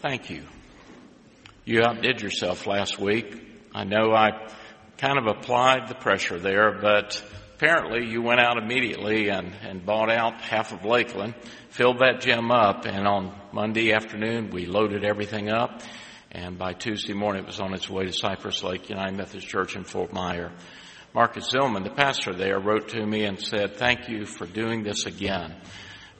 thank 0.00 0.30
you. 0.30 0.42
You 1.64 1.82
outdid 1.82 2.22
yourself 2.22 2.66
last 2.66 2.98
week. 2.98 3.46
I 3.74 3.84
know 3.84 4.12
I 4.12 4.48
kind 4.96 5.18
of 5.18 5.26
applied 5.26 5.88
the 5.88 5.94
pressure 5.94 6.38
there, 6.38 6.78
but 6.80 7.22
apparently 7.56 8.10
you 8.10 8.22
went 8.22 8.40
out 8.40 8.56
immediately 8.56 9.28
and, 9.28 9.52
and 9.62 9.84
bought 9.84 10.10
out 10.10 10.40
half 10.40 10.72
of 10.72 10.84
Lakeland, 10.84 11.34
filled 11.68 11.98
that 11.98 12.20
gym 12.22 12.50
up, 12.50 12.86
and 12.86 13.06
on 13.06 13.38
Monday 13.52 13.92
afternoon 13.92 14.50
we 14.50 14.66
loaded 14.66 15.04
everything 15.04 15.50
up. 15.50 15.82
And 16.32 16.58
by 16.58 16.72
Tuesday 16.72 17.12
morning 17.12 17.42
it 17.42 17.46
was 17.46 17.60
on 17.60 17.74
its 17.74 17.90
way 17.90 18.06
to 18.06 18.12
Cypress 18.12 18.62
Lake 18.62 18.88
United 18.88 19.16
Methodist 19.16 19.48
Church 19.48 19.76
in 19.76 19.84
Fort 19.84 20.12
Myer. 20.12 20.50
Marcus 21.12 21.52
Zillman, 21.52 21.84
the 21.84 21.90
pastor 21.90 22.32
there, 22.32 22.58
wrote 22.60 22.88
to 22.90 23.04
me 23.04 23.24
and 23.24 23.38
said, 23.38 23.76
thank 23.76 24.08
you 24.08 24.24
for 24.24 24.46
doing 24.46 24.82
this 24.82 25.06
again. 25.06 25.56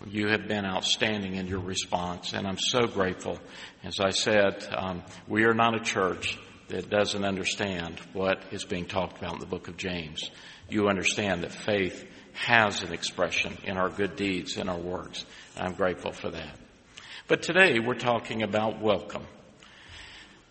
You 0.06 0.28
have 0.28 0.48
been 0.48 0.64
outstanding 0.64 1.34
in 1.34 1.46
your 1.46 1.60
response, 1.60 2.32
and 2.32 2.46
I'm 2.46 2.56
so 2.56 2.86
grateful. 2.86 3.38
As 3.84 4.00
I 4.00 4.10
said, 4.10 4.66
um, 4.74 5.02
we 5.28 5.44
are 5.44 5.52
not 5.52 5.74
a 5.74 5.80
church 5.80 6.38
that 6.68 6.88
doesn't 6.88 7.22
understand 7.22 8.00
what 8.14 8.42
is 8.50 8.64
being 8.64 8.86
talked 8.86 9.18
about 9.18 9.34
in 9.34 9.40
the 9.40 9.46
book 9.46 9.68
of 9.68 9.76
James. 9.76 10.30
You 10.70 10.88
understand 10.88 11.42
that 11.42 11.52
faith 11.52 12.06
has 12.32 12.82
an 12.82 12.94
expression 12.94 13.58
in 13.64 13.76
our 13.76 13.90
good 13.90 14.16
deeds 14.16 14.56
and 14.56 14.70
our 14.70 14.78
works. 14.78 15.26
I'm 15.58 15.74
grateful 15.74 16.12
for 16.12 16.30
that. 16.30 16.56
But 17.28 17.42
today 17.42 17.78
we're 17.78 17.92
talking 17.92 18.42
about 18.42 18.80
welcome. 18.80 19.26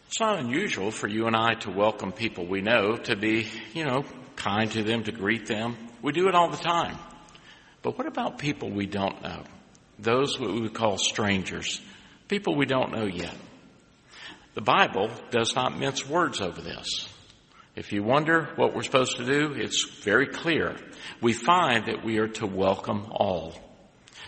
It's 0.09 0.19
not 0.19 0.37
unusual 0.37 0.91
for 0.91 1.07
you 1.07 1.25
and 1.25 1.35
I 1.35 1.55
to 1.61 1.71
welcome 1.71 2.11
people 2.11 2.45
we 2.45 2.61
know, 2.61 2.97
to 2.97 3.15
be, 3.15 3.47
you 3.73 3.83
know, 3.83 4.05
kind 4.35 4.69
to 4.73 4.83
them, 4.83 5.05
to 5.05 5.11
greet 5.11 5.47
them. 5.47 5.75
We 6.03 6.11
do 6.11 6.27
it 6.27 6.35
all 6.35 6.51
the 6.51 6.57
time. 6.57 6.99
But 7.81 7.97
what 7.97 8.07
about 8.07 8.37
people 8.37 8.69
we 8.69 8.85
don't 8.85 9.21
know? 9.21 9.43
Those 9.97 10.39
what 10.39 10.51
we 10.51 10.61
would 10.61 10.73
call 10.73 10.97
strangers. 10.97 11.81
People 12.27 12.55
we 12.55 12.65
don't 12.65 12.91
know 12.91 13.05
yet. 13.05 13.35
The 14.53 14.61
Bible 14.61 15.09
does 15.31 15.55
not 15.55 15.77
mince 15.77 16.07
words 16.07 16.41
over 16.41 16.61
this. 16.61 17.07
If 17.75 17.93
you 17.93 18.03
wonder 18.03 18.49
what 18.55 18.73
we're 18.73 18.83
supposed 18.83 19.17
to 19.17 19.25
do, 19.25 19.53
it's 19.53 19.85
very 20.03 20.27
clear. 20.27 20.75
We 21.21 21.33
find 21.33 21.85
that 21.85 22.03
we 22.03 22.17
are 22.17 22.27
to 22.27 22.45
welcome 22.45 23.07
all. 23.11 23.53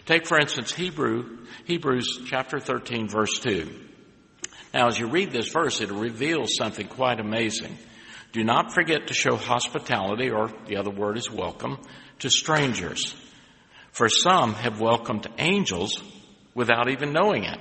Take 0.05 0.25
for 0.25 0.39
instance 0.39 0.73
Hebrew, 0.73 1.39
Hebrews 1.65 2.21
chapter 2.27 2.59
13 2.59 3.09
verse 3.09 3.39
2. 3.39 3.69
Now 4.73 4.87
as 4.87 4.97
you 4.97 5.07
read 5.07 5.31
this 5.31 5.49
verse, 5.49 5.81
it 5.81 5.91
reveals 5.91 6.55
something 6.55 6.87
quite 6.87 7.19
amazing. 7.19 7.77
Do 8.31 8.43
not 8.43 8.73
forget 8.73 9.07
to 9.07 9.13
show 9.13 9.35
hospitality, 9.35 10.29
or 10.29 10.49
the 10.67 10.77
other 10.77 10.89
word 10.89 11.17
is 11.17 11.29
welcome, 11.29 11.77
to 12.19 12.29
strangers. 12.29 13.13
For 13.91 14.07
some 14.09 14.53
have 14.53 14.79
welcomed 14.79 15.27
angels 15.37 16.01
without 16.53 16.89
even 16.89 17.13
knowing 17.13 17.43
it. 17.43 17.59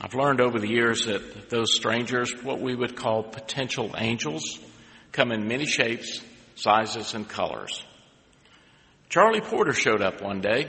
I've 0.00 0.14
learned 0.14 0.40
over 0.40 0.58
the 0.58 0.68
years 0.68 1.06
that 1.06 1.50
those 1.50 1.74
strangers, 1.74 2.32
what 2.42 2.60
we 2.60 2.74
would 2.74 2.96
call 2.96 3.22
potential 3.22 3.94
angels, 3.96 4.58
come 5.12 5.30
in 5.30 5.46
many 5.46 5.66
shapes, 5.66 6.20
sizes, 6.56 7.14
and 7.14 7.28
colors. 7.28 7.84
Charlie 9.08 9.40
Porter 9.40 9.72
showed 9.72 10.02
up 10.02 10.20
one 10.20 10.40
day. 10.40 10.68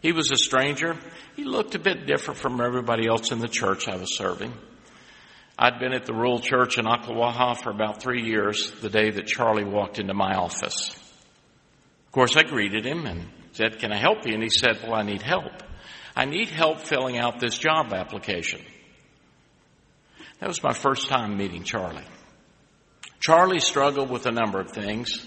He 0.00 0.12
was 0.12 0.30
a 0.30 0.36
stranger. 0.36 0.96
He 1.36 1.44
looked 1.44 1.74
a 1.74 1.78
bit 1.78 2.06
different 2.06 2.40
from 2.40 2.60
everybody 2.60 3.06
else 3.06 3.30
in 3.30 3.40
the 3.40 3.48
church 3.48 3.88
I 3.88 3.96
was 3.96 4.16
serving. 4.16 4.54
I'd 5.58 5.78
been 5.78 5.92
at 5.92 6.06
the 6.06 6.14
rural 6.14 6.38
church 6.38 6.78
in 6.78 6.86
Ocklawaha 6.86 7.60
for 7.60 7.70
about 7.70 8.00
three 8.00 8.22
years 8.22 8.70
the 8.80 8.88
day 8.88 9.10
that 9.10 9.26
Charlie 9.26 9.64
walked 9.64 9.98
into 9.98 10.14
my 10.14 10.34
office. 10.34 10.94
Of 12.08 12.12
course, 12.12 12.36
I 12.38 12.42
greeted 12.42 12.86
him 12.86 13.04
and 13.04 13.26
said, 13.52 13.78
Can 13.78 13.92
I 13.92 13.98
help 13.98 14.26
you? 14.26 14.32
And 14.32 14.42
he 14.42 14.48
said, 14.48 14.78
Well, 14.82 14.94
I 14.94 15.02
need 15.02 15.20
help. 15.20 15.52
I 16.16 16.24
need 16.24 16.48
help 16.48 16.80
filling 16.80 17.18
out 17.18 17.38
this 17.38 17.58
job 17.58 17.92
application. 17.92 18.62
That 20.40 20.48
was 20.48 20.62
my 20.62 20.72
first 20.72 21.08
time 21.08 21.36
meeting 21.36 21.64
Charlie. 21.64 22.06
Charlie 23.20 23.60
struggled 23.60 24.08
with 24.08 24.24
a 24.24 24.32
number 24.32 24.58
of 24.58 24.70
things. 24.72 25.22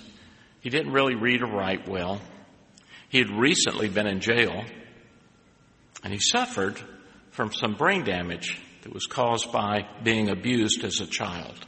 He 0.61 0.71
didn't 0.71 0.91
really 0.91 1.13
read 1.15 1.43
or 1.43 1.51
write 1.51 1.87
well. 1.87 2.19
He 3.09 3.19
had 3.19 3.29
recently 3.29 3.87
been 3.87 4.07
in 4.07 4.19
jail 4.19 4.63
and 6.03 6.11
he 6.11 6.19
suffered 6.19 6.81
from 7.29 7.53
some 7.53 7.75
brain 7.75 8.03
damage 8.03 8.59
that 8.81 8.91
was 8.91 9.05
caused 9.05 9.51
by 9.51 9.87
being 10.03 10.29
abused 10.29 10.83
as 10.83 10.99
a 10.99 11.05
child. 11.05 11.59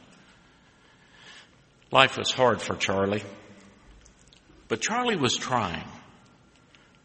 Life 1.92 2.18
was 2.18 2.32
hard 2.32 2.60
for 2.60 2.74
Charlie, 2.74 3.22
but 4.68 4.80
Charlie 4.80 5.16
was 5.16 5.36
trying. 5.36 5.84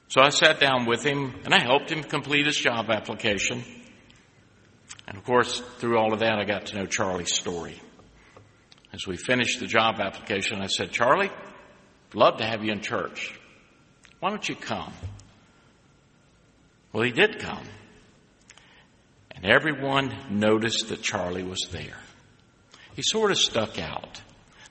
So 0.10 0.22
I 0.22 0.30
sat 0.30 0.60
down 0.60 0.86
with 0.86 1.06
him 1.06 1.36
and 1.46 1.54
I 1.54 1.62
helped 1.62 1.92
him 1.92 2.04
complete 2.04 2.48
his 2.48 2.58
job 2.58 2.90
application. 2.90 3.64
And 5.08 5.18
of 5.18 5.24
course, 5.24 5.60
through 5.78 5.98
all 5.98 6.14
of 6.14 6.20
that, 6.20 6.40
I 6.40 6.46
got 6.46 6.68
to 6.68 6.78
know 6.78 6.86
Charlie's 6.86 7.34
story. 7.34 7.80
As 8.92 9.06
we 9.06 9.18
finished 9.18 9.60
the 9.60 9.68
job 9.68 10.00
application, 10.00 10.62
I 10.62 10.68
said, 10.68 10.92
Charlie, 10.92 11.30
love 12.14 12.38
to 12.38 12.46
have 12.46 12.64
you 12.64 12.72
in 12.72 12.82
church. 12.82 13.40
Why 14.20 14.30
don't 14.30 14.48
you 14.48 14.56
come? 14.56 14.94
Well, 16.92 17.04
he 17.04 17.12
did 17.12 17.40
come. 17.40 17.64
And 19.32 19.46
everyone 19.46 20.14
noticed 20.32 20.90
that 20.90 21.02
Charlie 21.02 21.44
was 21.44 21.68
there. 21.72 21.98
He 22.96 23.04
sort 23.04 23.32
of 23.32 23.38
stuck 23.38 23.80
out. 23.80 24.22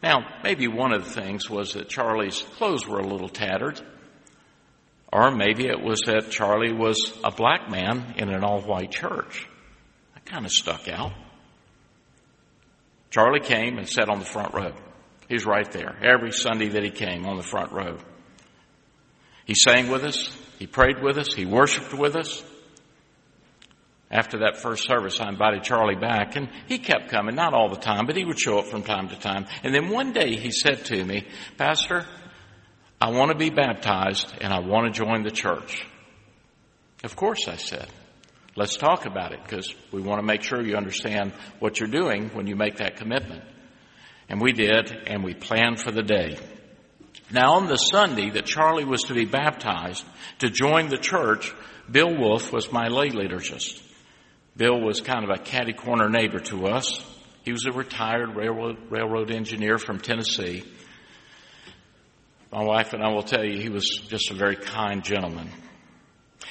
Now, 0.03 0.25
maybe 0.45 0.69
one 0.69 0.93
of 0.93 1.05
the 1.05 1.11
things 1.11 1.51
was 1.51 1.75
that 1.75 1.89
Charlie's 1.89 2.43
clothes 2.57 2.87
were 2.87 3.01
a 3.01 3.07
little 3.07 3.29
tattered. 3.29 3.81
Or 5.13 5.31
maybe 5.31 5.67
it 5.67 5.81
was 5.81 6.03
that 6.07 6.31
Charlie 6.31 6.73
was 6.73 7.19
a 7.25 7.31
black 7.31 7.71
man 7.71 8.15
in 8.17 8.29
an 8.29 8.45
all 8.45 8.61
white 8.61 8.93
church. 8.93 9.49
That 10.15 10.25
kind 10.27 10.45
of 10.45 10.53
stuck 10.53 10.89
out. 10.89 11.13
Charlie 13.11 13.41
came 13.41 13.79
and 13.79 13.89
sat 13.89 14.09
on 14.09 14.19
the 14.19 14.25
front 14.25 14.55
row. 14.55 14.73
He 15.29 15.35
was 15.35 15.47
right 15.47 15.71
there 15.73 15.97
every 16.03 16.31
Sunday 16.31 16.69
that 16.69 16.85
he 16.85 16.91
came 16.91 17.27
on 17.27 17.37
the 17.37 17.43
front 17.43 17.73
row. 17.73 17.99
He 19.47 19.55
sang 19.55 19.89
with 19.89 20.05
us. 20.05 20.31
He 20.59 20.67
prayed 20.67 21.03
with 21.03 21.17
us. 21.17 21.33
He 21.35 21.47
worshiped 21.47 21.95
with 21.95 22.17
us 22.17 22.45
after 24.11 24.39
that 24.39 24.57
first 24.57 24.87
service, 24.87 25.21
I 25.21 25.29
invited 25.29 25.65
Charlie 25.65 25.95
back 25.95 26.37
and 26.37 26.49
he 26.67 26.79
kept 26.79 27.11
coming, 27.11 27.35
not 27.35 27.53
all 27.53 27.69
the 27.69 27.77
time, 27.77 28.07
but 28.07 28.17
he 28.17 28.25
would 28.25 28.39
show 28.39 28.59
up 28.59 28.67
from 28.67 28.83
time 28.83 29.09
to 29.09 29.19
time. 29.19 29.47
And 29.63 29.75
then 29.75 29.91
one 29.91 30.13
day 30.13 30.37
he 30.37 30.51
said 30.51 30.85
to 30.87 31.05
me, 31.05 31.27
Pastor, 31.59 32.07
I 33.01 33.11
want 33.11 33.31
to 33.33 33.37
be 33.37 33.51
baptized 33.51 34.33
and 34.41 34.53
I 34.53 34.61
want 34.61 34.93
to 34.93 34.99
join 34.99 35.25
the 35.25 35.31
church. 35.31 35.87
Of 37.05 37.17
course, 37.17 37.49
I 37.49 37.57
said. 37.57 37.87
Let's 38.57 38.77
talk 38.77 39.07
about 39.07 39.33
it 39.33 39.41
because 39.43 39.73
we 39.93 40.01
want 40.01 40.21
to 40.21 40.27
make 40.27 40.43
sure 40.43 40.61
you 40.61 40.77
understand 40.77 41.33
what 41.61 41.79
you're 41.79 41.89
doing 41.89 42.31
when 42.31 42.47
you 42.47 42.57
make 42.57 42.79
that 42.79 42.97
commitment. 42.97 43.45
And 44.29 44.41
we 44.41 44.53
did, 44.53 44.91
and 45.07 45.23
we 45.23 45.35
planned 45.35 45.81
for 45.81 45.93
the 45.93 46.03
day. 46.03 46.39
Now, 47.31 47.55
on 47.55 47.67
the 47.67 47.77
Sunday 47.77 48.31
that 48.31 48.47
Charlie 48.47 48.85
was 48.85 49.03
to 49.05 49.15
be 49.15 49.27
baptized 49.27 50.05
to 50.41 50.51
join 50.51 50.89
the 50.89 50.99
church, 50.99 51.55
Bill 51.91 52.17
Wolf 52.17 52.53
was 52.53 52.73
my 52.73 52.89
lay 52.89 53.11
liturgist. 53.11 53.83
Bill 54.59 54.81
was 54.81 55.01
kind 55.01 55.23
of 55.23 55.31
a 55.31 55.39
catty 55.39 55.73
corner 55.73 56.11
neighbor 56.11 56.41
to 56.41 56.67
us. 56.67 57.01
He 57.45 57.53
was 57.53 57.65
a 57.67 57.71
retired 57.71 58.35
railroad, 58.35 58.77
railroad 58.91 59.31
engineer 59.31 59.79
from 59.79 60.01
Tennessee. 60.01 60.65
My 62.51 62.65
wife 62.65 62.93
and 62.93 63.05
I 63.05 63.13
will 63.13 63.23
tell 63.23 63.45
you 63.45 63.61
he 63.61 63.69
was 63.69 63.87
just 64.09 64.33
a 64.33 64.35
very 64.35 64.57
kind 64.57 65.05
gentleman. 65.05 65.49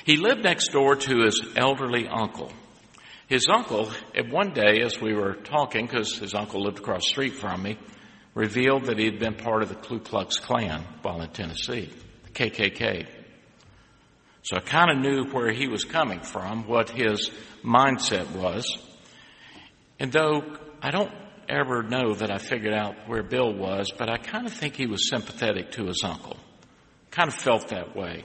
He 0.05 0.15
lived 0.15 0.41
next 0.41 0.69
door 0.69 0.95
to 0.95 1.23
his 1.25 1.45
elderly 1.57 2.07
uncle. 2.07 2.49
His 3.27 3.45
uncle, 3.53 3.91
one 4.29 4.53
day 4.53 4.81
as 4.83 5.01
we 5.01 5.13
were 5.13 5.33
talking, 5.33 5.85
because 5.85 6.17
his 6.17 6.33
uncle 6.33 6.63
lived 6.63 6.79
across 6.79 7.03
the 7.03 7.09
street 7.09 7.33
from 7.33 7.61
me, 7.61 7.77
revealed 8.33 8.85
that 8.85 8.97
he 8.97 9.03
had 9.03 9.19
been 9.19 9.35
part 9.35 9.63
of 9.63 9.69
the 9.69 9.75
Ku 9.75 9.99
Klux 9.99 10.37
Klan 10.37 10.81
while 11.01 11.21
in 11.21 11.29
Tennessee, 11.31 11.91
the 12.23 12.29
KKK. 12.29 13.16
So 14.47 14.55
I 14.55 14.61
kind 14.61 14.89
of 14.89 14.97
knew 14.99 15.25
where 15.25 15.51
he 15.51 15.67
was 15.67 15.83
coming 15.83 16.21
from, 16.21 16.69
what 16.69 16.89
his 16.89 17.31
mindset 17.65 18.31
was. 18.31 18.77
And 19.99 20.09
though 20.09 20.41
I 20.81 20.89
don't 20.89 21.11
ever 21.49 21.83
know 21.83 22.13
that 22.13 22.31
I 22.31 22.37
figured 22.37 22.73
out 22.73 22.95
where 23.09 23.23
Bill 23.23 23.53
was, 23.53 23.91
but 23.91 24.07
I 24.07 24.15
kind 24.15 24.47
of 24.47 24.53
think 24.53 24.77
he 24.77 24.85
was 24.85 25.09
sympathetic 25.09 25.71
to 25.71 25.87
his 25.87 26.01
uncle. 26.01 26.37
Kind 27.11 27.27
of 27.27 27.35
felt 27.35 27.67
that 27.71 27.93
way. 27.93 28.23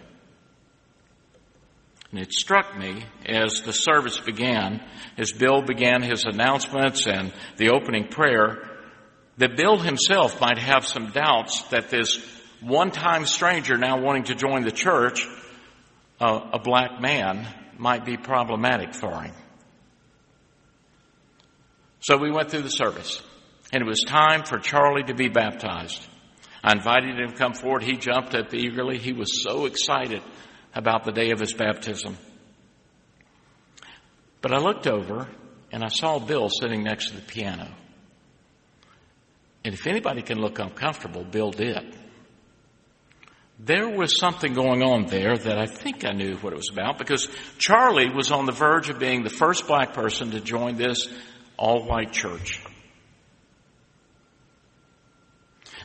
And 2.12 2.20
it 2.20 2.32
struck 2.32 2.78
me 2.78 3.04
as 3.26 3.62
the 3.62 3.72
service 3.72 4.20
began, 4.20 4.80
as 5.18 5.32
Bill 5.32 5.62
began 5.62 6.02
his 6.02 6.24
announcements 6.24 7.04
and 7.04 7.32
the 7.56 7.70
opening 7.70 8.06
prayer, 8.06 8.62
that 9.38 9.56
Bill 9.56 9.76
himself 9.76 10.40
might 10.40 10.58
have 10.58 10.86
some 10.86 11.10
doubts 11.10 11.62
that 11.70 11.90
this 11.90 12.24
one-time 12.60 13.26
stranger 13.26 13.76
now 13.76 14.00
wanting 14.00 14.22
to 14.24 14.36
join 14.36 14.62
the 14.62 14.70
church 14.70 15.26
a, 16.22 16.50
a 16.52 16.58
black 16.60 17.00
man 17.00 17.46
might 17.78 18.04
be 18.04 18.16
problematic 18.16 18.94
for 18.94 19.22
him. 19.22 19.34
So 22.00 22.16
we 22.16 22.30
went 22.30 22.50
through 22.50 22.62
the 22.62 22.70
service 22.70 23.20
and 23.72 23.82
it 23.82 23.86
was 23.86 24.02
time 24.06 24.44
for 24.44 24.58
Charlie 24.58 25.04
to 25.04 25.14
be 25.14 25.28
baptized. 25.28 26.06
I 26.62 26.72
invited 26.72 27.18
him 27.18 27.30
to 27.30 27.36
come 27.36 27.54
forward. 27.54 27.82
He 27.82 27.96
jumped 27.96 28.34
up 28.34 28.54
eagerly. 28.54 28.98
He 28.98 29.12
was 29.12 29.42
so 29.42 29.66
excited 29.66 30.22
about 30.74 31.04
the 31.04 31.12
day 31.12 31.30
of 31.32 31.40
his 31.40 31.52
baptism. 31.54 32.16
But 34.40 34.52
I 34.52 34.58
looked 34.58 34.86
over 34.86 35.28
and 35.72 35.82
I 35.82 35.88
saw 35.88 36.18
Bill 36.20 36.48
sitting 36.48 36.84
next 36.84 37.08
to 37.08 37.16
the 37.16 37.22
piano. 37.22 37.68
And 39.64 39.74
if 39.74 39.86
anybody 39.86 40.22
can 40.22 40.38
look 40.38 40.58
uncomfortable, 40.58 41.24
Bill 41.24 41.50
did. 41.50 41.96
There 43.58 43.88
was 43.88 44.18
something 44.18 44.54
going 44.54 44.82
on 44.82 45.06
there 45.06 45.36
that 45.36 45.58
I 45.58 45.66
think 45.66 46.04
I 46.04 46.12
knew 46.12 46.36
what 46.36 46.52
it 46.52 46.56
was 46.56 46.70
about 46.72 46.98
because 46.98 47.28
Charlie 47.58 48.10
was 48.10 48.32
on 48.32 48.46
the 48.46 48.52
verge 48.52 48.88
of 48.88 48.98
being 48.98 49.22
the 49.22 49.30
first 49.30 49.66
black 49.66 49.92
person 49.92 50.32
to 50.32 50.40
join 50.40 50.76
this 50.76 51.08
all 51.56 51.86
white 51.86 52.12
church. 52.12 52.60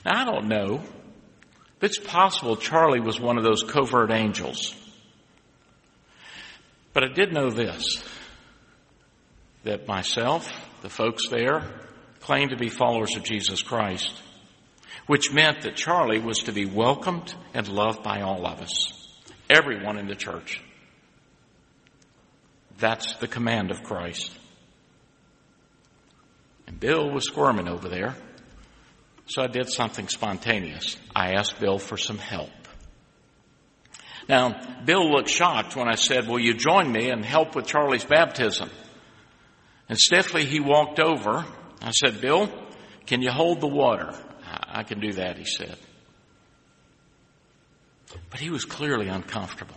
Now 0.06 0.22
I 0.22 0.26
don't 0.26 0.48
know. 0.48 0.82
But 1.80 1.92
it's 1.92 2.00
possible 2.00 2.56
Charlie 2.56 3.00
was 3.00 3.20
one 3.20 3.38
of 3.38 3.44
those 3.44 3.64
covert 3.64 4.12
angels. 4.12 4.76
But 6.94 7.04
I 7.04 7.14
did 7.14 7.34
know 7.34 7.52
this 7.52 8.04
that 9.64 9.88
myself, 9.88 10.50
the 10.82 10.90
folks 10.90 11.28
there, 11.28 11.62
claimed 12.22 12.52
to 12.52 12.58
be 12.58 12.70
followers 12.70 13.16
of 13.18 13.24
Jesus 13.24 13.62
Christ, 13.62 14.12
which 15.08 15.32
meant 15.32 15.62
that 15.62 15.76
Charlie 15.76 16.20
was 16.20 16.40
to 16.40 16.52
be 16.52 16.66
welcomed 16.66 17.34
and 17.54 17.68
loved 17.68 18.04
by 18.04 18.22
all 18.22 18.46
of 18.46 18.62
us, 18.62 18.94
everyone 19.50 19.98
in 19.98 20.08
the 20.08 20.16
church. 20.16 20.62
That's 22.78 23.16
the 23.16 23.28
command 23.28 23.72
of 23.72 23.84
Christ. 23.84 24.32
And 26.68 26.80
Bill 26.80 27.10
was 27.10 27.26
squirming 27.26 27.70
over 27.70 27.88
there, 27.88 28.16
so 29.26 29.42
I 29.42 29.48
did 29.48 29.70
something 29.70 30.10
spontaneous. 30.10 30.98
I 31.16 31.34
asked 31.34 31.60
Bill 31.60 31.80
for 31.80 31.98
some 31.98 32.18
help. 32.18 32.52
Now, 34.28 34.60
Bill 34.84 35.10
looked 35.10 35.30
shocked 35.30 35.78
when 35.78 35.88
I 35.88 35.96
said, 35.96 36.28
Will 36.28 36.40
you 36.40 36.54
join 36.54 36.92
me 36.92 37.10
and 37.10 37.24
help 37.24 37.56
with 37.56 37.66
Charlie's 37.66 38.04
baptism? 38.04 38.70
And 39.88 39.98
stiffly 39.98 40.44
he 40.44 40.60
walked 40.60 41.00
over. 41.00 41.46
I 41.82 41.92
said, 41.92 42.20
Bill, 42.20 42.52
can 43.06 43.22
you 43.22 43.32
hold 43.32 43.62
the 43.62 43.68
water? 43.68 44.14
I 44.68 44.84
can 44.84 45.00
do 45.00 45.14
that, 45.14 45.38
he 45.38 45.46
said. 45.46 45.78
But 48.30 48.40
he 48.40 48.50
was 48.50 48.66
clearly 48.66 49.08
uncomfortable. 49.08 49.76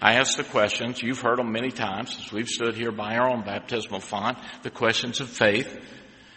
I 0.00 0.14
asked 0.14 0.36
the 0.36 0.44
questions. 0.44 1.02
You've 1.02 1.20
heard 1.20 1.38
them 1.38 1.52
many 1.52 1.70
times 1.70 2.14
since 2.14 2.32
we've 2.32 2.48
stood 2.48 2.76
here 2.76 2.92
by 2.92 3.16
our 3.16 3.30
own 3.30 3.44
baptismal 3.44 4.00
font, 4.00 4.38
the 4.62 4.70
questions 4.70 5.20
of 5.20 5.28
faith. 5.28 5.74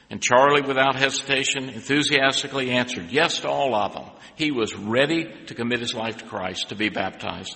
And 0.10 0.22
Charlie, 0.22 0.62
without 0.62 0.96
hesitation, 0.96 1.70
enthusiastically 1.70 2.72
answered 2.72 3.12
yes 3.12 3.42
to 3.42 3.50
all 3.50 3.76
of 3.76 3.94
them. 3.94 4.10
He 4.36 4.52
was 4.52 4.74
ready 4.76 5.28
to 5.48 5.54
commit 5.54 5.82
his 5.82 5.94
life 5.94 6.18
to 6.18 6.26
Christ, 6.26 6.70
to 6.70 6.76
be 6.76 6.90
baptized. 6.90 7.56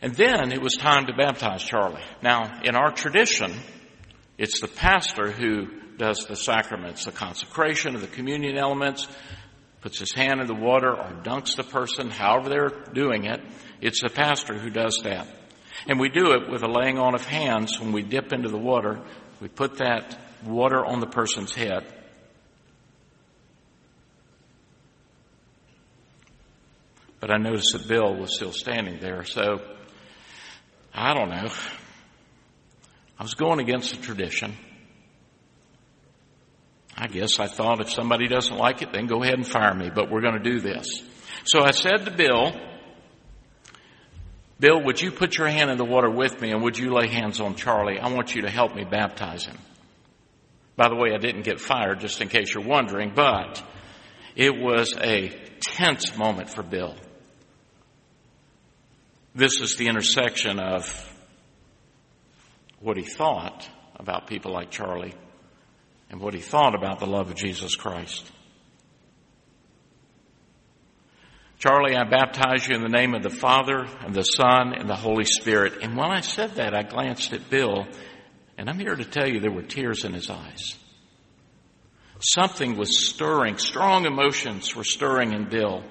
And 0.00 0.14
then 0.14 0.52
it 0.52 0.62
was 0.62 0.74
time 0.74 1.06
to 1.06 1.12
baptize 1.12 1.62
Charlie. 1.62 2.02
Now, 2.22 2.60
in 2.64 2.74
our 2.74 2.92
tradition, 2.92 3.52
it's 4.38 4.60
the 4.60 4.68
pastor 4.68 5.30
who 5.30 5.81
does 5.98 6.26
the 6.26 6.36
sacraments, 6.36 7.04
the 7.04 7.12
consecration 7.12 7.94
of 7.94 8.00
the 8.00 8.06
communion 8.06 8.56
elements, 8.56 9.06
puts 9.80 9.98
his 9.98 10.12
hand 10.12 10.40
in 10.40 10.46
the 10.46 10.54
water 10.54 10.90
or 10.90 11.10
dunks 11.22 11.56
the 11.56 11.64
person, 11.64 12.10
however 12.10 12.48
they're 12.48 12.92
doing 12.92 13.24
it. 13.24 13.40
It's 13.80 14.00
the 14.00 14.08
pastor 14.08 14.58
who 14.58 14.70
does 14.70 15.00
that. 15.04 15.26
And 15.88 15.98
we 15.98 16.08
do 16.08 16.32
it 16.32 16.50
with 16.50 16.62
a 16.62 16.68
laying 16.68 16.98
on 16.98 17.14
of 17.14 17.26
hands 17.26 17.80
when 17.80 17.92
we 17.92 18.02
dip 18.02 18.32
into 18.32 18.48
the 18.48 18.58
water. 18.58 19.00
We 19.40 19.48
put 19.48 19.78
that 19.78 20.18
water 20.44 20.84
on 20.84 21.00
the 21.00 21.06
person's 21.06 21.54
head. 21.54 21.84
But 27.18 27.32
I 27.32 27.38
noticed 27.38 27.72
that 27.72 27.88
Bill 27.88 28.16
was 28.16 28.34
still 28.34 28.52
standing 28.52 28.98
there, 29.00 29.24
so 29.24 29.60
I 30.92 31.14
don't 31.14 31.30
know. 31.30 31.48
I 33.18 33.22
was 33.22 33.34
going 33.34 33.60
against 33.60 33.94
the 33.94 34.02
tradition. 34.02 34.56
I 36.96 37.06
guess 37.06 37.40
I 37.40 37.46
thought 37.46 37.80
if 37.80 37.90
somebody 37.90 38.28
doesn't 38.28 38.56
like 38.56 38.82
it, 38.82 38.92
then 38.92 39.06
go 39.06 39.22
ahead 39.22 39.34
and 39.34 39.46
fire 39.46 39.74
me, 39.74 39.90
but 39.94 40.10
we're 40.10 40.20
going 40.20 40.42
to 40.42 40.50
do 40.50 40.60
this. 40.60 40.86
So 41.44 41.62
I 41.62 41.70
said 41.70 42.04
to 42.04 42.10
Bill, 42.10 42.52
Bill, 44.60 44.84
would 44.84 45.00
you 45.00 45.10
put 45.10 45.36
your 45.38 45.48
hand 45.48 45.70
in 45.70 45.78
the 45.78 45.84
water 45.84 46.10
with 46.10 46.40
me 46.40 46.50
and 46.50 46.62
would 46.62 46.78
you 46.78 46.94
lay 46.94 47.08
hands 47.08 47.40
on 47.40 47.56
Charlie? 47.56 47.98
I 47.98 48.12
want 48.12 48.34
you 48.34 48.42
to 48.42 48.50
help 48.50 48.74
me 48.74 48.84
baptize 48.84 49.44
him. 49.44 49.58
By 50.76 50.88
the 50.88 50.94
way, 50.94 51.12
I 51.14 51.18
didn't 51.18 51.42
get 51.42 51.60
fired, 51.60 52.00
just 52.00 52.20
in 52.20 52.28
case 52.28 52.54
you're 52.54 52.64
wondering, 52.64 53.12
but 53.14 53.62
it 54.36 54.56
was 54.56 54.96
a 54.96 55.28
tense 55.60 56.16
moment 56.16 56.48
for 56.48 56.62
Bill. 56.62 56.94
This 59.34 59.60
is 59.60 59.76
the 59.76 59.88
intersection 59.88 60.60
of 60.60 61.08
what 62.80 62.96
he 62.96 63.04
thought 63.04 63.68
about 63.96 64.26
people 64.26 64.52
like 64.52 64.70
Charlie 64.70 65.14
and 66.12 66.20
what 66.20 66.34
he 66.34 66.40
thought 66.40 66.74
about 66.74 67.00
the 67.00 67.06
love 67.06 67.30
of 67.30 67.36
Jesus 67.36 67.74
Christ. 67.74 68.30
Charlie, 71.58 71.96
I 71.96 72.04
baptize 72.04 72.68
you 72.68 72.74
in 72.74 72.82
the 72.82 72.88
name 72.88 73.14
of 73.14 73.22
the 73.22 73.30
Father 73.30 73.86
and 74.04 74.12
the 74.14 74.24
Son 74.24 74.74
and 74.74 74.88
the 74.88 74.96
Holy 74.96 75.24
Spirit. 75.24 75.78
And 75.80 75.96
when 75.96 76.10
I 76.10 76.20
said 76.20 76.56
that, 76.56 76.74
I 76.74 76.82
glanced 76.82 77.32
at 77.32 77.48
Bill, 77.48 77.86
and 78.58 78.68
I'm 78.68 78.78
here 78.78 78.94
to 78.94 79.04
tell 79.04 79.26
you 79.26 79.40
there 79.40 79.50
were 79.50 79.62
tears 79.62 80.04
in 80.04 80.12
his 80.12 80.28
eyes. 80.28 80.76
Something 82.20 82.76
was 82.76 83.08
stirring, 83.08 83.56
strong 83.58 84.04
emotions 84.04 84.76
were 84.76 84.84
stirring 84.84 85.32
in 85.32 85.48
Bill. 85.48 85.82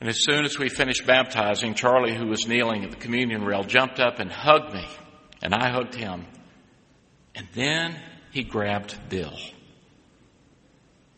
And 0.00 0.08
as 0.08 0.24
soon 0.24 0.44
as 0.44 0.58
we 0.58 0.68
finished 0.68 1.06
baptizing, 1.06 1.74
Charlie, 1.74 2.16
who 2.16 2.28
was 2.28 2.46
kneeling 2.46 2.84
at 2.84 2.92
the 2.92 2.96
communion 2.96 3.42
rail, 3.42 3.62
jumped 3.64 4.00
up 4.00 4.20
and 4.20 4.32
hugged 4.32 4.72
me, 4.72 4.86
and 5.42 5.54
I 5.54 5.70
hugged 5.70 5.94
him. 5.94 6.26
And 7.34 7.48
then 7.52 8.00
he 8.34 8.42
grabbed 8.42 8.98
Bill. 9.08 9.32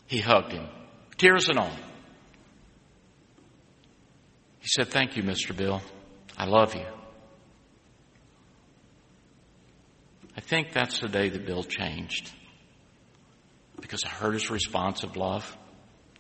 He 0.07 0.21
hugged 0.21 0.53
him, 0.53 0.69
tears 1.17 1.49
and 1.49 1.59
all. 1.59 1.73
He 4.61 4.69
said, 4.69 4.89
Thank 4.89 5.17
you, 5.17 5.23
Mr. 5.23 5.57
Bill. 5.57 5.81
I 6.37 6.45
love 6.45 6.75
you. 6.75 6.85
I 10.37 10.43
think 10.43 10.75
that's 10.75 11.01
the 11.01 11.09
day 11.09 11.31
that 11.31 11.47
Bill 11.47 11.65
changed 11.65 12.31
because 13.81 14.05
I 14.05 14.09
heard 14.09 14.35
his 14.35 14.51
response 14.51 15.03
of 15.03 15.17
love. 15.17 15.57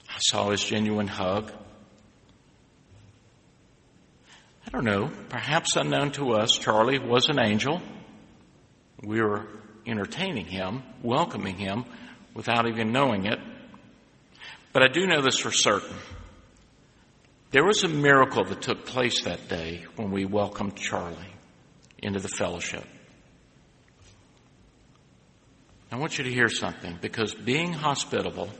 I 0.08 0.16
saw 0.20 0.48
his 0.48 0.64
genuine 0.64 1.08
hug. 1.08 1.52
I 4.66 4.70
don't 4.70 4.84
know, 4.84 5.10
perhaps 5.28 5.76
unknown 5.76 6.12
to 6.12 6.32
us, 6.32 6.56
Charlie 6.56 6.98
was 6.98 7.28
an 7.28 7.38
angel. 7.38 7.82
We 9.02 9.20
were 9.20 9.46
entertaining 9.86 10.46
him, 10.46 10.82
welcoming 11.02 11.56
him 11.56 11.84
without 12.34 12.66
even 12.68 12.92
knowing 12.92 13.26
it. 13.26 13.38
But 14.72 14.82
I 14.82 14.88
do 14.88 15.06
know 15.06 15.22
this 15.22 15.38
for 15.38 15.50
certain. 15.50 15.96
There 17.50 17.64
was 17.64 17.84
a 17.84 17.88
miracle 17.88 18.44
that 18.44 18.60
took 18.60 18.84
place 18.84 19.22
that 19.24 19.48
day 19.48 19.84
when 19.96 20.10
we 20.10 20.24
welcomed 20.24 20.76
Charlie 20.76 21.34
into 21.98 22.20
the 22.20 22.28
fellowship. 22.28 22.84
I 25.90 25.96
want 25.96 26.18
you 26.18 26.24
to 26.24 26.30
hear 26.30 26.48
something 26.48 26.98
because 27.00 27.34
being 27.34 27.72
hospitable, 27.72 28.50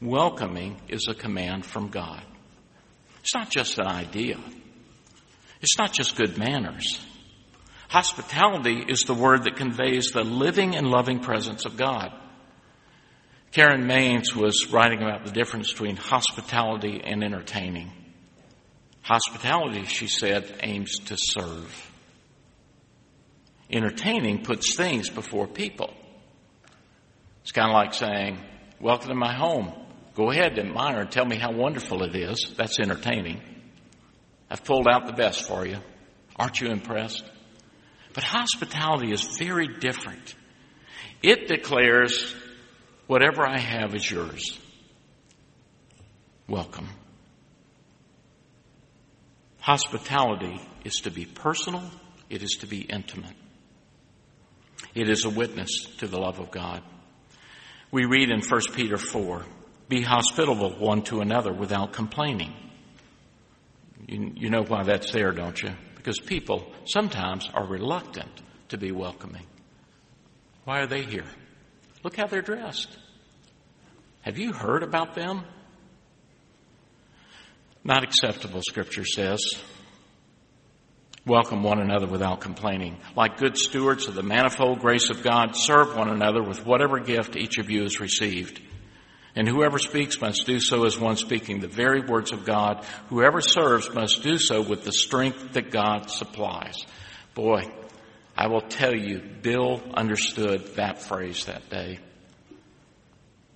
welcoming 0.00 0.80
is 0.88 1.06
a 1.08 1.14
command 1.14 1.64
from 1.64 1.88
God. 1.88 2.22
It's 3.20 3.34
not 3.34 3.50
just 3.50 3.78
an 3.78 3.86
idea. 3.86 4.38
It's 5.60 5.78
not 5.78 5.92
just 5.92 6.16
good 6.16 6.38
manners. 6.38 7.04
Hospitality 7.88 8.84
is 8.86 9.00
the 9.00 9.14
word 9.14 9.44
that 9.44 9.56
conveys 9.56 10.10
the 10.12 10.22
living 10.22 10.76
and 10.76 10.86
loving 10.86 11.20
presence 11.20 11.64
of 11.64 11.78
God. 11.78 12.12
Karen 13.50 13.86
Mains 13.86 14.36
was 14.36 14.70
writing 14.70 15.02
about 15.02 15.24
the 15.24 15.32
difference 15.32 15.72
between 15.72 15.96
hospitality 15.96 17.00
and 17.02 17.24
entertaining. 17.24 17.90
Hospitality, 19.00 19.84
she 19.86 20.06
said, 20.06 20.60
aims 20.62 20.98
to 21.06 21.16
serve. 21.16 21.90
Entertaining 23.70 24.42
puts 24.44 24.76
things 24.76 25.08
before 25.08 25.46
people. 25.46 25.94
It's 27.42 27.52
kind 27.52 27.70
of 27.70 27.74
like 27.74 27.94
saying, 27.94 28.38
Welcome 28.80 29.08
to 29.08 29.14
my 29.14 29.34
home. 29.34 29.72
Go 30.14 30.30
ahead, 30.30 30.58
and 30.58 30.68
admire, 30.68 31.00
and 31.00 31.10
tell 31.10 31.24
me 31.24 31.36
how 31.36 31.52
wonderful 31.52 32.02
it 32.02 32.14
is. 32.14 32.52
That's 32.58 32.78
entertaining. 32.78 33.40
I've 34.50 34.62
pulled 34.62 34.86
out 34.86 35.06
the 35.06 35.14
best 35.14 35.48
for 35.48 35.66
you. 35.66 35.78
Aren't 36.36 36.60
you 36.60 36.68
impressed? 36.68 37.24
But 38.14 38.24
hospitality 38.24 39.12
is 39.12 39.36
very 39.38 39.68
different. 39.68 40.34
It 41.22 41.48
declares, 41.48 42.34
whatever 43.06 43.46
I 43.46 43.58
have 43.58 43.94
is 43.94 44.10
yours. 44.10 44.58
Welcome. 46.48 46.88
Hospitality 49.60 50.60
is 50.84 51.00
to 51.00 51.10
be 51.10 51.26
personal, 51.26 51.82
it 52.30 52.42
is 52.42 52.58
to 52.60 52.66
be 52.66 52.80
intimate. 52.80 53.34
It 54.94 55.10
is 55.10 55.24
a 55.24 55.30
witness 55.30 55.86
to 55.98 56.06
the 56.06 56.18
love 56.18 56.38
of 56.38 56.50
God. 56.50 56.82
We 57.90 58.04
read 58.04 58.30
in 58.30 58.40
1 58.40 58.60
Peter 58.74 58.96
4 58.96 59.44
Be 59.88 60.02
hospitable 60.02 60.78
one 60.78 61.02
to 61.04 61.20
another 61.20 61.52
without 61.52 61.92
complaining. 61.92 62.54
You, 64.06 64.32
you 64.34 64.50
know 64.50 64.62
why 64.62 64.84
that's 64.84 65.12
there, 65.12 65.32
don't 65.32 65.60
you? 65.60 65.72
Because 66.08 66.24
people 66.24 66.72
sometimes 66.86 67.46
are 67.52 67.66
reluctant 67.66 68.30
to 68.70 68.78
be 68.78 68.92
welcoming. 68.92 69.44
Why 70.64 70.80
are 70.80 70.86
they 70.86 71.02
here? 71.02 71.26
Look 72.02 72.16
how 72.16 72.26
they're 72.26 72.40
dressed. 72.40 72.88
Have 74.22 74.38
you 74.38 74.54
heard 74.54 74.82
about 74.82 75.14
them? 75.14 75.44
Not 77.84 78.04
acceptable, 78.04 78.62
Scripture 78.62 79.04
says. 79.04 79.42
Welcome 81.26 81.62
one 81.62 81.78
another 81.78 82.06
without 82.06 82.40
complaining. 82.40 82.96
Like 83.14 83.36
good 83.36 83.58
stewards 83.58 84.08
of 84.08 84.14
the 84.14 84.22
manifold 84.22 84.78
grace 84.78 85.10
of 85.10 85.22
God, 85.22 85.56
serve 85.56 85.94
one 85.94 86.08
another 86.08 86.42
with 86.42 86.64
whatever 86.64 87.00
gift 87.00 87.36
each 87.36 87.58
of 87.58 87.68
you 87.68 87.82
has 87.82 88.00
received. 88.00 88.62
And 89.34 89.48
whoever 89.48 89.78
speaks 89.78 90.20
must 90.20 90.46
do 90.46 90.58
so 90.58 90.84
as 90.84 90.98
one 90.98 91.16
speaking 91.16 91.60
the 91.60 91.68
very 91.68 92.00
words 92.00 92.32
of 92.32 92.44
God. 92.44 92.84
Whoever 93.08 93.40
serves 93.40 93.92
must 93.92 94.22
do 94.22 94.38
so 94.38 94.62
with 94.62 94.84
the 94.84 94.92
strength 94.92 95.52
that 95.52 95.70
God 95.70 96.10
supplies. 96.10 96.76
Boy, 97.34 97.70
I 98.36 98.48
will 98.48 98.62
tell 98.62 98.94
you, 98.94 99.20
Bill 99.42 99.82
understood 99.94 100.74
that 100.76 101.02
phrase 101.02 101.44
that 101.44 101.68
day. 101.68 101.98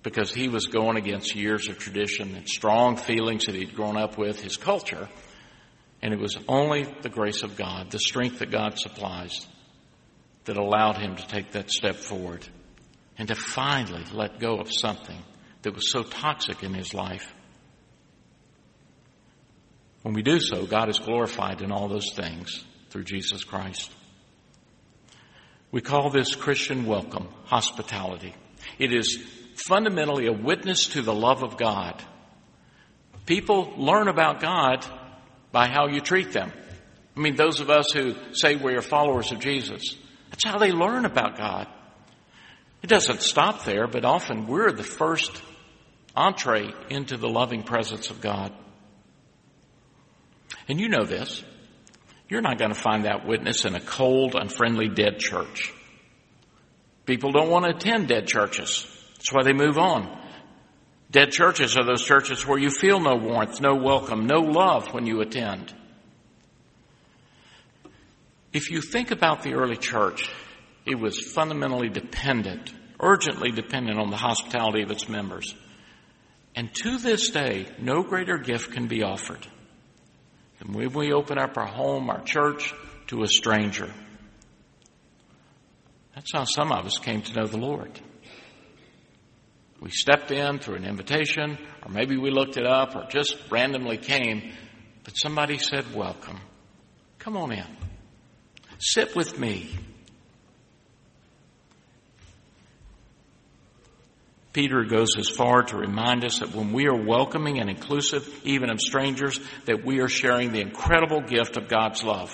Because 0.03 0.33
he 0.33 0.49
was 0.49 0.67
going 0.67 0.97
against 0.97 1.35
years 1.35 1.69
of 1.69 1.79
tradition 1.79 2.35
and 2.35 2.47
strong 2.47 2.97
feelings 2.97 3.45
that 3.45 3.55
he'd 3.55 3.75
grown 3.75 3.97
up 3.97 4.17
with, 4.17 4.41
his 4.41 4.57
culture. 4.57 5.07
And 6.01 6.13
it 6.13 6.19
was 6.19 6.37
only 6.49 6.83
the 7.01 7.09
grace 7.09 7.43
of 7.43 7.55
God, 7.55 7.91
the 7.91 7.99
strength 7.99 8.39
that 8.39 8.51
God 8.51 8.77
supplies, 8.77 9.47
that 10.43 10.57
allowed 10.57 10.97
him 10.97 11.15
to 11.15 11.27
take 11.27 11.51
that 11.51 11.71
step 11.71 11.95
forward 11.95 12.45
and 13.17 13.29
to 13.29 13.35
finally 13.35 14.03
let 14.11 14.39
go 14.39 14.59
of 14.59 14.69
something 14.69 15.23
that 15.63 15.73
was 15.73 15.91
so 15.91 16.03
toxic 16.03 16.63
in 16.63 16.73
his 16.73 16.93
life. 16.93 17.33
When 20.03 20.13
we 20.13 20.21
do 20.21 20.39
so, 20.39 20.65
God 20.65 20.89
is 20.89 20.99
glorified 20.99 21.61
in 21.61 21.71
all 21.71 21.87
those 21.87 22.11
things 22.13 22.63
through 22.89 23.05
Jesus 23.05 23.43
Christ. 23.43 23.91
We 25.71 25.81
call 25.81 26.09
this 26.09 26.35
Christian 26.35 26.85
welcome 26.85 27.29
hospitality. 27.45 28.35
It 28.77 28.93
is 28.93 29.17
fundamentally 29.67 30.27
a 30.27 30.33
witness 30.33 30.87
to 30.89 31.01
the 31.01 31.13
love 31.13 31.43
of 31.43 31.57
God. 31.57 32.03
People 33.25 33.73
learn 33.77 34.07
about 34.09 34.41
God 34.41 34.85
by 35.51 35.67
how 35.67 35.87
you 35.87 36.01
treat 36.01 36.33
them. 36.33 36.51
I 37.15 37.19
mean, 37.19 37.35
those 37.35 37.59
of 37.59 37.69
us 37.69 37.91
who 37.93 38.15
say 38.33 38.55
we 38.55 38.75
are 38.75 38.81
followers 38.81 39.31
of 39.31 39.39
Jesus, 39.39 39.95
that's 40.29 40.43
how 40.43 40.57
they 40.57 40.71
learn 40.71 41.05
about 41.05 41.37
God. 41.37 41.67
It 42.81 42.87
doesn't 42.87 43.21
stop 43.21 43.63
there, 43.63 43.87
but 43.87 44.03
often 44.03 44.45
we're 44.45 44.71
the 44.71 44.83
first 44.83 45.41
entree 46.15 46.73
into 46.89 47.17
the 47.17 47.29
loving 47.29 47.63
presence 47.63 48.09
of 48.09 48.21
God. 48.21 48.53
And 50.67 50.79
you 50.79 50.89
know 50.89 51.05
this. 51.05 51.43
You're 52.29 52.41
not 52.41 52.57
going 52.57 52.73
to 52.73 52.79
find 52.79 53.05
that 53.05 53.27
witness 53.27 53.65
in 53.65 53.75
a 53.75 53.81
cold, 53.81 54.35
unfriendly, 54.35 54.89
dead 54.89 55.19
church. 55.19 55.73
People 57.05 57.31
don't 57.31 57.49
want 57.49 57.65
to 57.65 57.75
attend 57.75 58.07
dead 58.07 58.27
churches. 58.27 58.87
That's 59.15 59.33
why 59.33 59.43
they 59.43 59.53
move 59.53 59.77
on. 59.77 60.19
Dead 61.11 61.31
churches 61.31 61.77
are 61.77 61.85
those 61.85 62.03
churches 62.03 62.47
where 62.47 62.57
you 62.57 62.71
feel 62.71 62.99
no 62.99 63.15
warmth, 63.15 63.61
no 63.61 63.75
welcome, 63.75 64.25
no 64.25 64.39
love 64.39 64.93
when 64.93 65.05
you 65.05 65.21
attend. 65.21 65.73
If 68.51 68.71
you 68.71 68.81
think 68.81 69.11
about 69.11 69.43
the 69.43 69.53
early 69.53 69.75
church, 69.75 70.29
it 70.85 70.95
was 70.95 71.19
fundamentally 71.19 71.89
dependent, 71.89 72.73
urgently 72.99 73.51
dependent 73.51 73.99
on 73.99 74.09
the 74.09 74.17
hospitality 74.17 74.81
of 74.81 74.91
its 74.91 75.07
members. 75.09 75.53
And 76.55 76.73
to 76.83 76.97
this 76.97 77.29
day, 77.31 77.67
no 77.79 78.03
greater 78.03 78.37
gift 78.37 78.71
can 78.71 78.87
be 78.87 79.03
offered 79.03 79.47
than 80.59 80.73
when 80.73 80.93
we 80.93 81.11
open 81.11 81.39
up 81.39 81.57
our 81.57 81.67
home, 81.67 82.09
our 82.09 82.21
church, 82.21 82.73
to 83.07 83.23
a 83.23 83.27
stranger. 83.27 83.91
That's 86.15 86.31
how 86.31 86.43
some 86.43 86.71
of 86.71 86.85
us 86.85 86.99
came 86.99 87.21
to 87.23 87.33
know 87.33 87.47
the 87.47 87.57
Lord. 87.57 87.99
We 89.81 89.89
stepped 89.89 90.31
in 90.31 90.59
through 90.59 90.75
an 90.75 90.85
invitation, 90.85 91.57
or 91.83 91.91
maybe 91.91 92.17
we 92.17 92.31
looked 92.31 92.57
it 92.57 92.65
up, 92.65 92.95
or 92.95 93.05
just 93.09 93.35
randomly 93.49 93.97
came, 93.97 94.53
but 95.03 95.15
somebody 95.15 95.57
said, 95.57 95.93
Welcome. 95.93 96.39
Come 97.19 97.35
on 97.35 97.51
in. 97.51 97.65
Sit 98.77 99.15
with 99.15 99.37
me. 99.39 99.69
Peter 104.53 104.83
goes 104.83 105.17
as 105.17 105.27
far 105.29 105.63
to 105.63 105.75
remind 105.75 106.23
us 106.23 106.39
that 106.39 106.53
when 106.53 106.71
we 106.71 106.87
are 106.87 106.95
welcoming 106.95 107.59
and 107.59 107.71
inclusive, 107.71 108.27
even 108.43 108.69
of 108.69 108.79
strangers, 108.79 109.39
that 109.65 109.83
we 109.83 109.99
are 109.99 110.07
sharing 110.07 110.51
the 110.51 110.61
incredible 110.61 111.21
gift 111.21 111.57
of 111.57 111.67
God's 111.67 112.03
love. 112.03 112.31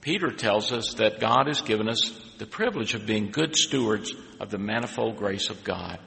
Peter 0.00 0.30
tells 0.30 0.72
us 0.72 0.94
that 0.94 1.20
God 1.20 1.46
has 1.46 1.62
given 1.62 1.88
us 1.88 2.10
the 2.38 2.46
privilege 2.46 2.94
of 2.94 3.06
being 3.06 3.30
good 3.30 3.54
stewards 3.54 4.12
of 4.40 4.50
the 4.50 4.58
manifold 4.58 5.16
grace 5.16 5.48
of 5.48 5.62
God. 5.62 6.00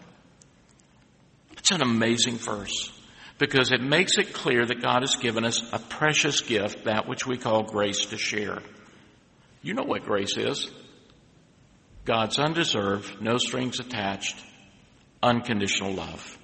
It's 1.57 1.71
an 1.71 1.81
amazing 1.81 2.35
verse 2.35 2.91
because 3.37 3.71
it 3.71 3.81
makes 3.81 4.17
it 4.17 4.33
clear 4.33 4.65
that 4.65 4.81
God 4.81 5.03
has 5.03 5.15
given 5.15 5.45
us 5.45 5.61
a 5.71 5.79
precious 5.79 6.41
gift, 6.41 6.83
that 6.83 7.07
which 7.07 7.25
we 7.25 7.37
call 7.37 7.63
grace 7.63 8.07
to 8.07 8.17
share. 8.17 8.59
You 9.61 9.73
know 9.73 9.83
what 9.83 10.03
grace 10.03 10.35
is. 10.37 10.69
God's 12.03 12.37
undeserved, 12.37 13.21
no 13.21 13.37
strings 13.37 13.79
attached, 13.79 14.37
unconditional 15.25 15.93
love. 15.93 16.37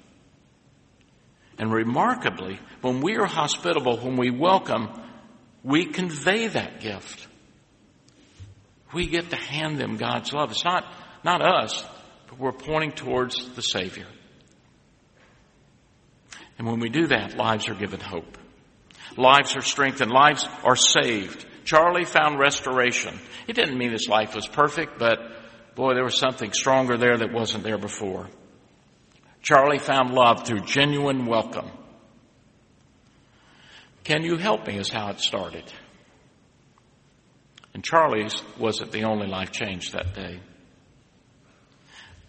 And 1.58 1.72
remarkably, 1.72 2.60
when 2.82 3.02
we 3.02 3.18
are 3.18 3.28
hospitable, 3.28 3.98
when 3.98 4.18
we 4.18 4.32
welcome, 4.32 4.90
we 5.64 5.86
convey 5.86 6.48
that 6.48 6.82
gift. 6.82 7.28
We 8.94 9.06
get 9.08 9.30
to 9.30 9.36
hand 9.36 9.78
them 9.78 9.98
God's 9.98 10.34
love. 10.34 10.52
It's 10.52 10.66
not, 10.66 10.84
not 11.24 11.42
us, 11.42 11.84
but 12.28 12.40
we're 12.40 12.52
pointing 12.52 12.92
towards 12.94 13.54
the 13.56 13.62
Savior. 13.62 14.08
And 16.58 16.68
when 16.68 16.80
we 16.80 16.90
do 16.90 17.08
that, 17.08 17.38
lives 17.38 17.70
are 17.70 17.76
given 17.76 18.00
hope. 18.00 18.38
Lives 19.18 19.56
are 19.56 19.62
strengthened. 19.62 20.12
Lives 20.12 20.48
are 20.64 20.76
saved. 20.76 21.46
Charlie 21.64 22.06
found 22.06 22.40
restoration. 22.40 23.20
It 23.48 23.54
didn't 23.54 23.78
mean 23.78 23.92
his 23.92 24.08
life 24.08 24.36
was 24.36 24.48
perfect, 24.48 24.98
but 24.98 25.20
boy, 25.76 25.94
there 25.94 26.04
was 26.04 26.18
something 26.18 26.54
stronger 26.54 26.98
there 26.98 27.18
that 27.18 27.32
wasn't 27.32 27.64
there 27.64 27.78
before. 27.78 28.28
Charlie 29.42 29.80
found 29.80 30.14
love 30.14 30.46
through 30.46 30.62
genuine 30.62 31.26
welcome. 31.26 31.70
Can 34.04 34.24
you 34.24 34.38
help 34.38 34.68
me 34.68 34.78
is 34.78 34.90
how 34.90 35.10
it 35.10 35.20
started. 35.20 35.64
And 37.74 37.84
Charlie's 37.84 38.42
wasn't 38.60 38.92
the 38.92 39.06
only 39.06 39.28
life 39.28 39.52
change 39.52 39.92
that 39.92 40.14
day. 40.14 40.40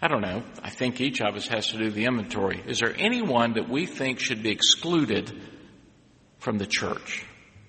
I 0.00 0.08
don't 0.08 0.20
know. 0.20 0.42
I 0.62 0.70
think 0.70 1.00
each 1.00 1.20
of 1.20 1.36
us 1.36 1.46
has 1.48 1.68
to 1.68 1.78
do 1.78 1.90
the 1.90 2.06
inventory. 2.06 2.62
Is 2.66 2.78
there 2.80 2.94
anyone 2.96 3.54
that 3.54 3.68
we 3.68 3.86
think 3.86 4.18
should 4.18 4.42
be 4.42 4.50
excluded 4.50 5.32
from 6.38 6.58
the 6.58 6.66
church, 6.66 7.24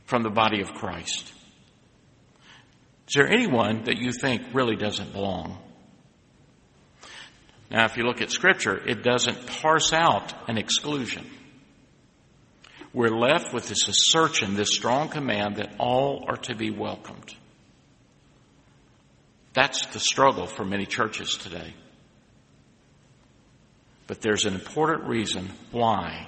from 0.05 0.23
the 0.23 0.29
body 0.29 0.61
of 0.61 0.73
Christ? 0.73 1.31
Is 3.07 3.13
there 3.15 3.27
anyone 3.27 3.83
that 3.83 3.97
you 3.97 4.11
think 4.11 4.41
really 4.53 4.75
doesn't 4.75 5.13
belong? 5.13 5.59
Now, 7.73 7.85
if 7.85 7.97
you 7.97 8.03
look 8.03 8.21
at 8.21 8.29
Scripture, 8.29 8.77
it 8.87 9.01
doesn't 9.01 9.47
parse 9.47 9.93
out 9.93 10.31
an 10.47 10.59
exclusion. 10.59 11.27
We're 12.93 13.09
left 13.09 13.51
with 13.51 13.67
this 13.67 13.87
assertion, 13.87 14.53
this 14.53 14.75
strong 14.75 15.09
command 15.09 15.55
that 15.55 15.73
all 15.79 16.25
are 16.27 16.37
to 16.37 16.55
be 16.55 16.69
welcomed. 16.69 17.33
That's 19.53 19.87
the 19.87 19.99
struggle 19.99 20.45
for 20.45 20.63
many 20.63 20.85
churches 20.85 21.35
today. 21.35 21.73
But 24.05 24.21
there's 24.21 24.45
an 24.45 24.53
important 24.53 25.07
reason 25.07 25.49
why 25.71 26.27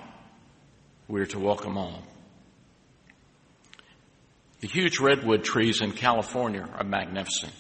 we're 1.08 1.28
to 1.28 1.40
welcome 1.40 1.78
all. 1.78 2.02
The 4.62 4.68
huge 4.68 5.00
redwood 5.00 5.44
trees 5.44 5.82
in 5.82 5.92
California 5.92 6.68
are 6.76 6.84
magnificent 6.84 7.54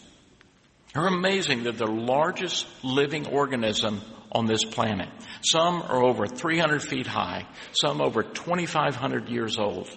are 0.95 1.07
amazing. 1.07 1.63
They're 1.63 1.73
the 1.73 1.85
largest 1.85 2.67
living 2.83 3.27
organism 3.27 4.01
on 4.31 4.45
this 4.45 4.63
planet. 4.63 5.09
Some 5.41 5.81
are 5.81 6.03
over 6.03 6.27
300 6.27 6.81
feet 6.81 7.07
high, 7.07 7.47
some 7.71 8.01
over 8.01 8.23
2,500 8.23 9.29
years 9.29 9.57
old. 9.57 9.89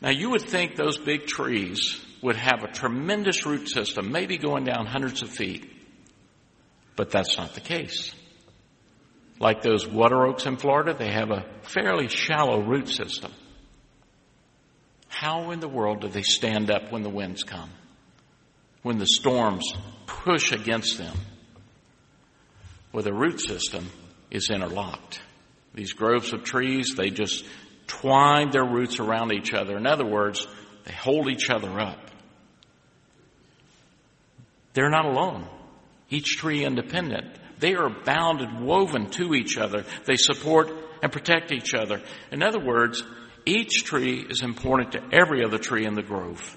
Now 0.00 0.10
you 0.10 0.30
would 0.30 0.42
think 0.42 0.76
those 0.76 0.98
big 0.98 1.26
trees 1.26 2.00
would 2.22 2.36
have 2.36 2.64
a 2.64 2.72
tremendous 2.72 3.46
root 3.46 3.68
system, 3.68 4.12
maybe 4.12 4.38
going 4.38 4.64
down 4.64 4.86
hundreds 4.86 5.22
of 5.22 5.30
feet. 5.30 5.70
But 6.96 7.10
that's 7.10 7.36
not 7.36 7.54
the 7.54 7.60
case. 7.60 8.14
Like 9.38 9.62
those 9.62 9.86
water 9.86 10.26
oaks 10.26 10.46
in 10.46 10.56
Florida, 10.56 10.94
they 10.94 11.10
have 11.10 11.30
a 11.30 11.44
fairly 11.62 12.08
shallow 12.08 12.62
root 12.62 12.88
system. 12.88 13.32
How 15.08 15.50
in 15.50 15.60
the 15.60 15.68
world 15.68 16.00
do 16.00 16.08
they 16.08 16.22
stand 16.22 16.70
up 16.70 16.90
when 16.90 17.02
the 17.02 17.10
winds 17.10 17.42
come? 17.42 17.70
When 18.86 18.98
the 18.98 19.06
storms 19.08 19.74
push 20.06 20.52
against 20.52 20.96
them. 20.96 21.16
Well, 22.92 23.02
the 23.02 23.12
root 23.12 23.40
system 23.40 23.90
is 24.30 24.48
interlocked. 24.48 25.20
These 25.74 25.94
groves 25.94 26.32
of 26.32 26.44
trees, 26.44 26.94
they 26.96 27.10
just 27.10 27.44
twine 27.88 28.50
their 28.50 28.64
roots 28.64 29.00
around 29.00 29.32
each 29.32 29.52
other. 29.52 29.76
In 29.76 29.88
other 29.88 30.06
words, 30.06 30.46
They 30.84 30.92
hold 30.92 31.28
each 31.28 31.50
other 31.50 31.80
up. 31.80 31.98
They're 34.74 34.88
not 34.88 35.06
alone. 35.06 35.48
Each 36.08 36.36
tree 36.36 36.64
independent. 36.64 37.26
They 37.58 37.74
are 37.74 37.90
bound 37.90 38.40
and 38.40 38.64
woven 38.64 39.10
to 39.10 39.34
each 39.34 39.58
other. 39.58 39.84
They 40.04 40.14
support 40.14 40.70
and 41.02 41.10
protect 41.10 41.50
each 41.50 41.74
other. 41.74 42.02
In 42.30 42.40
other 42.40 42.60
words, 42.60 43.02
each 43.44 43.82
tree 43.82 44.24
is 44.30 44.42
important 44.42 44.92
to 44.92 45.02
every 45.12 45.44
other 45.44 45.58
tree 45.58 45.84
in 45.84 45.94
the 45.94 46.04
grove. 46.04 46.56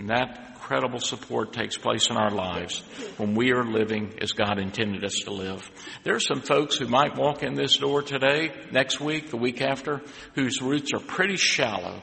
And 0.00 0.08
that 0.08 0.58
credible 0.60 0.98
support 0.98 1.52
takes 1.52 1.76
place 1.76 2.08
in 2.08 2.16
our 2.16 2.30
lives 2.30 2.82
when 3.18 3.34
we 3.34 3.52
are 3.52 3.62
living 3.62 4.14
as 4.22 4.32
God 4.32 4.58
intended 4.58 5.04
us 5.04 5.12
to 5.24 5.30
live. 5.30 5.70
There 6.04 6.14
are 6.14 6.20
some 6.20 6.40
folks 6.40 6.78
who 6.78 6.86
might 6.86 7.18
walk 7.18 7.42
in 7.42 7.54
this 7.54 7.76
door 7.76 8.00
today, 8.00 8.50
next 8.72 8.98
week, 8.98 9.28
the 9.28 9.36
week 9.36 9.60
after, 9.60 10.00
whose 10.34 10.62
roots 10.62 10.92
are 10.94 11.00
pretty 11.00 11.36
shallow 11.36 12.00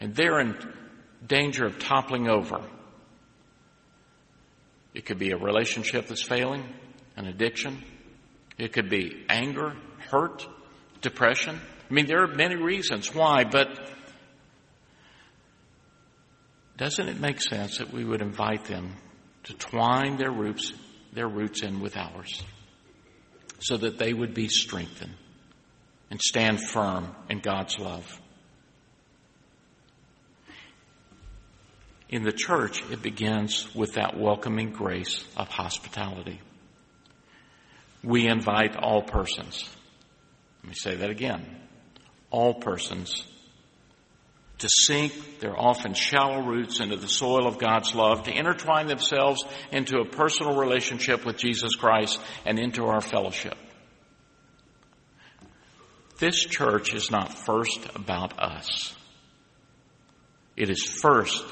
and 0.00 0.12
they're 0.12 0.40
in 0.40 0.56
danger 1.24 1.66
of 1.66 1.78
toppling 1.78 2.28
over. 2.28 2.60
It 4.92 5.06
could 5.06 5.20
be 5.20 5.30
a 5.30 5.36
relationship 5.36 6.08
that's 6.08 6.24
failing, 6.24 6.64
an 7.16 7.26
addiction. 7.26 7.84
It 8.58 8.72
could 8.72 8.90
be 8.90 9.24
anger, 9.28 9.76
hurt, 10.10 10.44
depression. 11.00 11.60
I 11.88 11.94
mean, 11.94 12.06
there 12.06 12.24
are 12.24 12.34
many 12.34 12.56
reasons 12.56 13.14
why, 13.14 13.44
but 13.44 13.68
doesn't 16.76 17.08
it 17.08 17.20
make 17.20 17.40
sense 17.40 17.78
that 17.78 17.92
we 17.92 18.04
would 18.04 18.20
invite 18.20 18.64
them 18.64 18.96
to 19.44 19.54
twine 19.54 20.16
their 20.16 20.32
roots, 20.32 20.72
their 21.12 21.28
roots 21.28 21.62
in 21.62 21.80
with 21.80 21.96
ours 21.96 22.42
so 23.60 23.76
that 23.76 23.98
they 23.98 24.12
would 24.12 24.34
be 24.34 24.48
strengthened 24.48 25.14
and 26.10 26.20
stand 26.20 26.60
firm 26.60 27.14
in 27.30 27.38
God's 27.38 27.78
love? 27.78 28.20
In 32.08 32.22
the 32.22 32.32
church, 32.32 32.82
it 32.90 33.02
begins 33.02 33.74
with 33.74 33.94
that 33.94 34.18
welcoming 34.18 34.70
grace 34.70 35.24
of 35.36 35.48
hospitality. 35.48 36.40
We 38.02 38.28
invite 38.28 38.76
all 38.76 39.02
persons. 39.02 39.68
Let 40.62 40.68
me 40.68 40.74
say 40.74 40.96
that 40.96 41.10
again. 41.10 41.44
All 42.30 42.54
persons 42.54 43.24
to 44.64 44.70
sink 44.70 45.40
their 45.40 45.54
often 45.54 45.92
shallow 45.92 46.40
roots 46.40 46.80
into 46.80 46.96
the 46.96 47.06
soil 47.06 47.46
of 47.46 47.58
God's 47.58 47.94
love, 47.94 48.22
to 48.22 48.32
intertwine 48.32 48.86
themselves 48.86 49.44
into 49.70 49.98
a 49.98 50.06
personal 50.06 50.56
relationship 50.56 51.26
with 51.26 51.36
Jesus 51.36 51.74
Christ 51.74 52.18
and 52.46 52.58
into 52.58 52.86
our 52.86 53.02
fellowship. 53.02 53.58
This 56.18 56.46
church 56.46 56.94
is 56.94 57.10
not 57.10 57.34
first 57.34 57.78
about 57.94 58.38
us. 58.38 58.94
It 60.56 60.70
is 60.70 60.82
first 60.82 61.44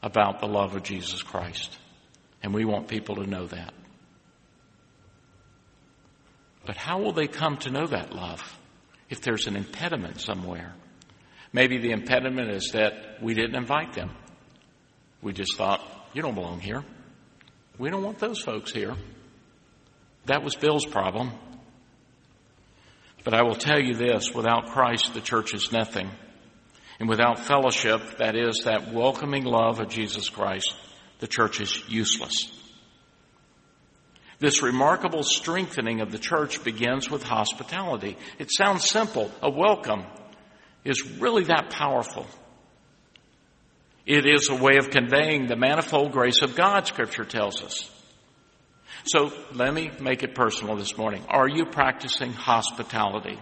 about 0.00 0.38
the 0.38 0.46
love 0.46 0.76
of 0.76 0.84
Jesus 0.84 1.24
Christ. 1.24 1.76
And 2.40 2.54
we 2.54 2.64
want 2.64 2.86
people 2.86 3.16
to 3.16 3.26
know 3.26 3.48
that. 3.48 3.74
But 6.64 6.76
how 6.76 7.00
will 7.00 7.12
they 7.12 7.26
come 7.26 7.56
to 7.58 7.70
know 7.70 7.88
that 7.88 8.12
love 8.12 8.56
if 9.10 9.22
there's 9.22 9.48
an 9.48 9.56
impediment 9.56 10.20
somewhere? 10.20 10.72
Maybe 11.56 11.78
the 11.78 11.92
impediment 11.92 12.50
is 12.50 12.72
that 12.74 13.22
we 13.22 13.32
didn't 13.32 13.54
invite 13.54 13.94
them. 13.94 14.10
We 15.22 15.32
just 15.32 15.56
thought, 15.56 15.80
you 16.12 16.20
don't 16.20 16.34
belong 16.34 16.60
here. 16.60 16.84
We 17.78 17.88
don't 17.88 18.02
want 18.02 18.18
those 18.18 18.42
folks 18.42 18.72
here. 18.72 18.94
That 20.26 20.44
was 20.44 20.54
Bill's 20.54 20.84
problem. 20.84 21.32
But 23.24 23.32
I 23.32 23.42
will 23.42 23.54
tell 23.54 23.80
you 23.80 23.94
this 23.94 24.34
without 24.34 24.66
Christ, 24.66 25.14
the 25.14 25.22
church 25.22 25.54
is 25.54 25.72
nothing. 25.72 26.10
And 27.00 27.08
without 27.08 27.38
fellowship, 27.38 28.18
that 28.18 28.36
is, 28.36 28.64
that 28.66 28.92
welcoming 28.92 29.44
love 29.44 29.80
of 29.80 29.88
Jesus 29.88 30.28
Christ, 30.28 30.76
the 31.20 31.26
church 31.26 31.62
is 31.62 31.82
useless. 31.88 32.52
This 34.40 34.62
remarkable 34.62 35.22
strengthening 35.22 36.02
of 36.02 36.12
the 36.12 36.18
church 36.18 36.62
begins 36.62 37.10
with 37.10 37.22
hospitality. 37.22 38.18
It 38.38 38.50
sounds 38.52 38.86
simple, 38.86 39.30
a 39.40 39.48
welcome 39.48 40.04
is 40.86 41.18
really 41.18 41.44
that 41.44 41.70
powerful. 41.70 42.26
It 44.06 44.24
is 44.24 44.48
a 44.48 44.54
way 44.54 44.76
of 44.76 44.90
conveying 44.90 45.46
the 45.46 45.56
manifold 45.56 46.12
grace 46.12 46.42
of 46.42 46.54
God, 46.54 46.86
Scripture 46.86 47.24
tells 47.24 47.60
us. 47.60 47.90
So 49.04 49.32
let 49.52 49.74
me 49.74 49.90
make 50.00 50.22
it 50.22 50.34
personal 50.34 50.76
this 50.76 50.96
morning. 50.96 51.24
Are 51.28 51.48
you 51.48 51.66
practicing 51.66 52.32
hospitality? 52.32 53.38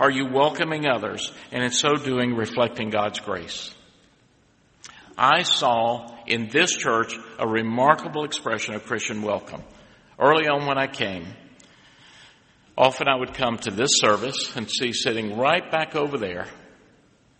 Are 0.00 0.10
you 0.10 0.26
welcoming 0.26 0.86
others 0.86 1.32
and 1.52 1.62
in 1.62 1.70
so 1.70 1.94
doing 1.94 2.34
reflecting 2.34 2.90
God's 2.90 3.20
grace? 3.20 3.74
I 5.16 5.42
saw 5.42 6.16
in 6.26 6.48
this 6.48 6.74
church 6.74 7.14
a 7.38 7.46
remarkable 7.46 8.24
expression 8.24 8.74
of 8.74 8.84
Christian 8.84 9.22
welcome. 9.22 9.62
Early 10.18 10.48
on 10.48 10.66
when 10.66 10.78
I 10.78 10.86
came, 10.86 11.26
Often 12.76 13.08
I 13.08 13.14
would 13.14 13.34
come 13.34 13.58
to 13.58 13.70
this 13.70 13.90
service 13.94 14.56
and 14.56 14.68
see 14.68 14.92
sitting 14.92 15.36
right 15.36 15.70
back 15.70 15.94
over 15.94 16.18
there. 16.18 16.46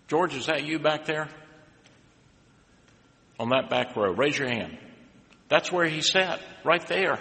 George, 0.06 0.34
is 0.34 0.46
that 0.46 0.64
you 0.64 0.78
back 0.78 1.06
there? 1.06 1.28
On 3.40 3.48
that 3.48 3.68
back 3.68 3.96
row. 3.96 4.12
Raise 4.12 4.38
your 4.38 4.48
hand. 4.48 4.78
That's 5.48 5.72
where 5.72 5.86
he 5.86 6.02
sat, 6.02 6.40
right 6.64 6.86
there. 6.86 7.18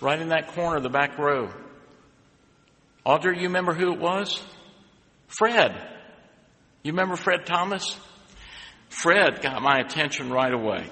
Right 0.00 0.20
in 0.20 0.28
that 0.30 0.54
corner 0.54 0.78
of 0.78 0.82
the 0.82 0.88
back 0.88 1.18
row. 1.18 1.50
Audrey, 3.04 3.36
you 3.36 3.44
remember 3.44 3.74
who 3.74 3.92
it 3.92 4.00
was? 4.00 4.42
Fred. 5.28 5.72
You 6.82 6.92
remember 6.92 7.16
Fred 7.16 7.46
Thomas? 7.46 7.96
Fred 8.88 9.40
got 9.40 9.62
my 9.62 9.78
attention 9.78 10.30
right 10.30 10.52
away 10.52 10.86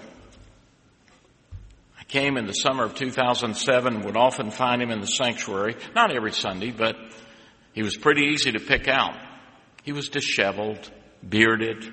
came 2.09 2.37
in 2.37 2.47
the 2.47 2.53
summer 2.53 2.85
of 2.85 2.95
2007 2.95 4.01
would 4.03 4.17
often 4.17 4.51
find 4.51 4.83
him 4.83 4.91
in 4.91 5.01
the 5.01 5.07
sanctuary, 5.07 5.77
not 5.95 6.11
every 6.11 6.33
Sunday, 6.33 6.71
but 6.71 6.97
he 7.73 7.83
was 7.83 7.97
pretty 7.97 8.29
easy 8.33 8.53
to 8.53 8.61
pick 8.61 8.89
out. 8.89 9.15
He 9.85 9.93
was 9.93 10.09
disheveled, 10.09 10.91
bearded, 11.27 11.87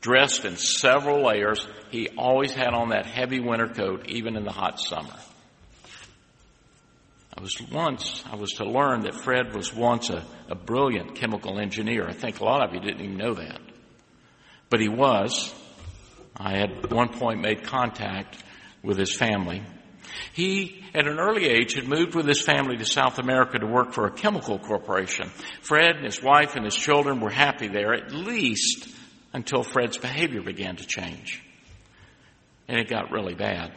dressed 0.00 0.44
in 0.44 0.56
several 0.56 1.24
layers. 1.26 1.66
He 1.90 2.08
always 2.16 2.54
had 2.54 2.72
on 2.72 2.90
that 2.90 3.04
heavy 3.04 3.40
winter 3.40 3.68
coat, 3.68 4.06
even 4.08 4.36
in 4.36 4.44
the 4.44 4.52
hot 4.52 4.80
summer. 4.80 5.14
I 7.36 7.42
was 7.42 7.60
once, 7.72 8.24
I 8.30 8.36
was 8.36 8.50
to 8.54 8.64
learn 8.64 9.02
that 9.02 9.14
Fred 9.14 9.54
was 9.54 9.72
once 9.74 10.10
a, 10.10 10.24
a 10.48 10.54
brilliant 10.54 11.14
chemical 11.14 11.58
engineer. 11.58 12.06
I 12.08 12.12
think 12.12 12.40
a 12.40 12.44
lot 12.44 12.62
of 12.62 12.74
you 12.74 12.80
didn't 12.80 13.00
even 13.00 13.16
know 13.16 13.34
that. 13.34 13.60
But 14.68 14.80
he 14.80 14.88
was. 14.88 15.54
I 16.36 16.56
had 16.56 16.70
at 16.84 16.92
one 16.92 17.08
point 17.08 17.40
made 17.40 17.64
contact 17.64 18.42
with 18.82 18.98
his 18.98 19.14
family. 19.14 19.62
He, 20.32 20.84
at 20.94 21.06
an 21.06 21.18
early 21.18 21.46
age, 21.46 21.74
had 21.74 21.86
moved 21.86 22.14
with 22.14 22.26
his 22.26 22.40
family 22.40 22.76
to 22.76 22.84
South 22.84 23.18
America 23.18 23.58
to 23.58 23.66
work 23.66 23.92
for 23.92 24.06
a 24.06 24.10
chemical 24.10 24.58
corporation. 24.58 25.28
Fred 25.62 25.96
and 25.96 26.04
his 26.04 26.22
wife 26.22 26.56
and 26.56 26.64
his 26.64 26.74
children 26.74 27.20
were 27.20 27.30
happy 27.30 27.68
there, 27.68 27.92
at 27.92 28.12
least 28.12 28.88
until 29.32 29.62
Fred's 29.62 29.98
behavior 29.98 30.42
began 30.42 30.76
to 30.76 30.86
change. 30.86 31.42
And 32.68 32.78
it 32.78 32.88
got 32.88 33.10
really 33.10 33.34
bad. 33.34 33.72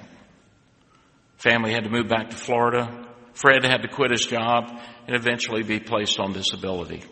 Family 1.37 1.73
had 1.73 1.83
to 1.83 1.89
move 1.89 2.07
back 2.07 2.29
to 2.29 2.37
Florida. 2.37 3.07
Fred 3.33 3.65
had 3.65 3.81
to 3.81 3.87
quit 3.87 4.11
his 4.11 4.25
job 4.25 4.71
and 5.07 5.15
eventually 5.15 5.63
be 5.63 5.79
placed 5.79 6.19
on 6.19 6.33
disability. 6.33 7.03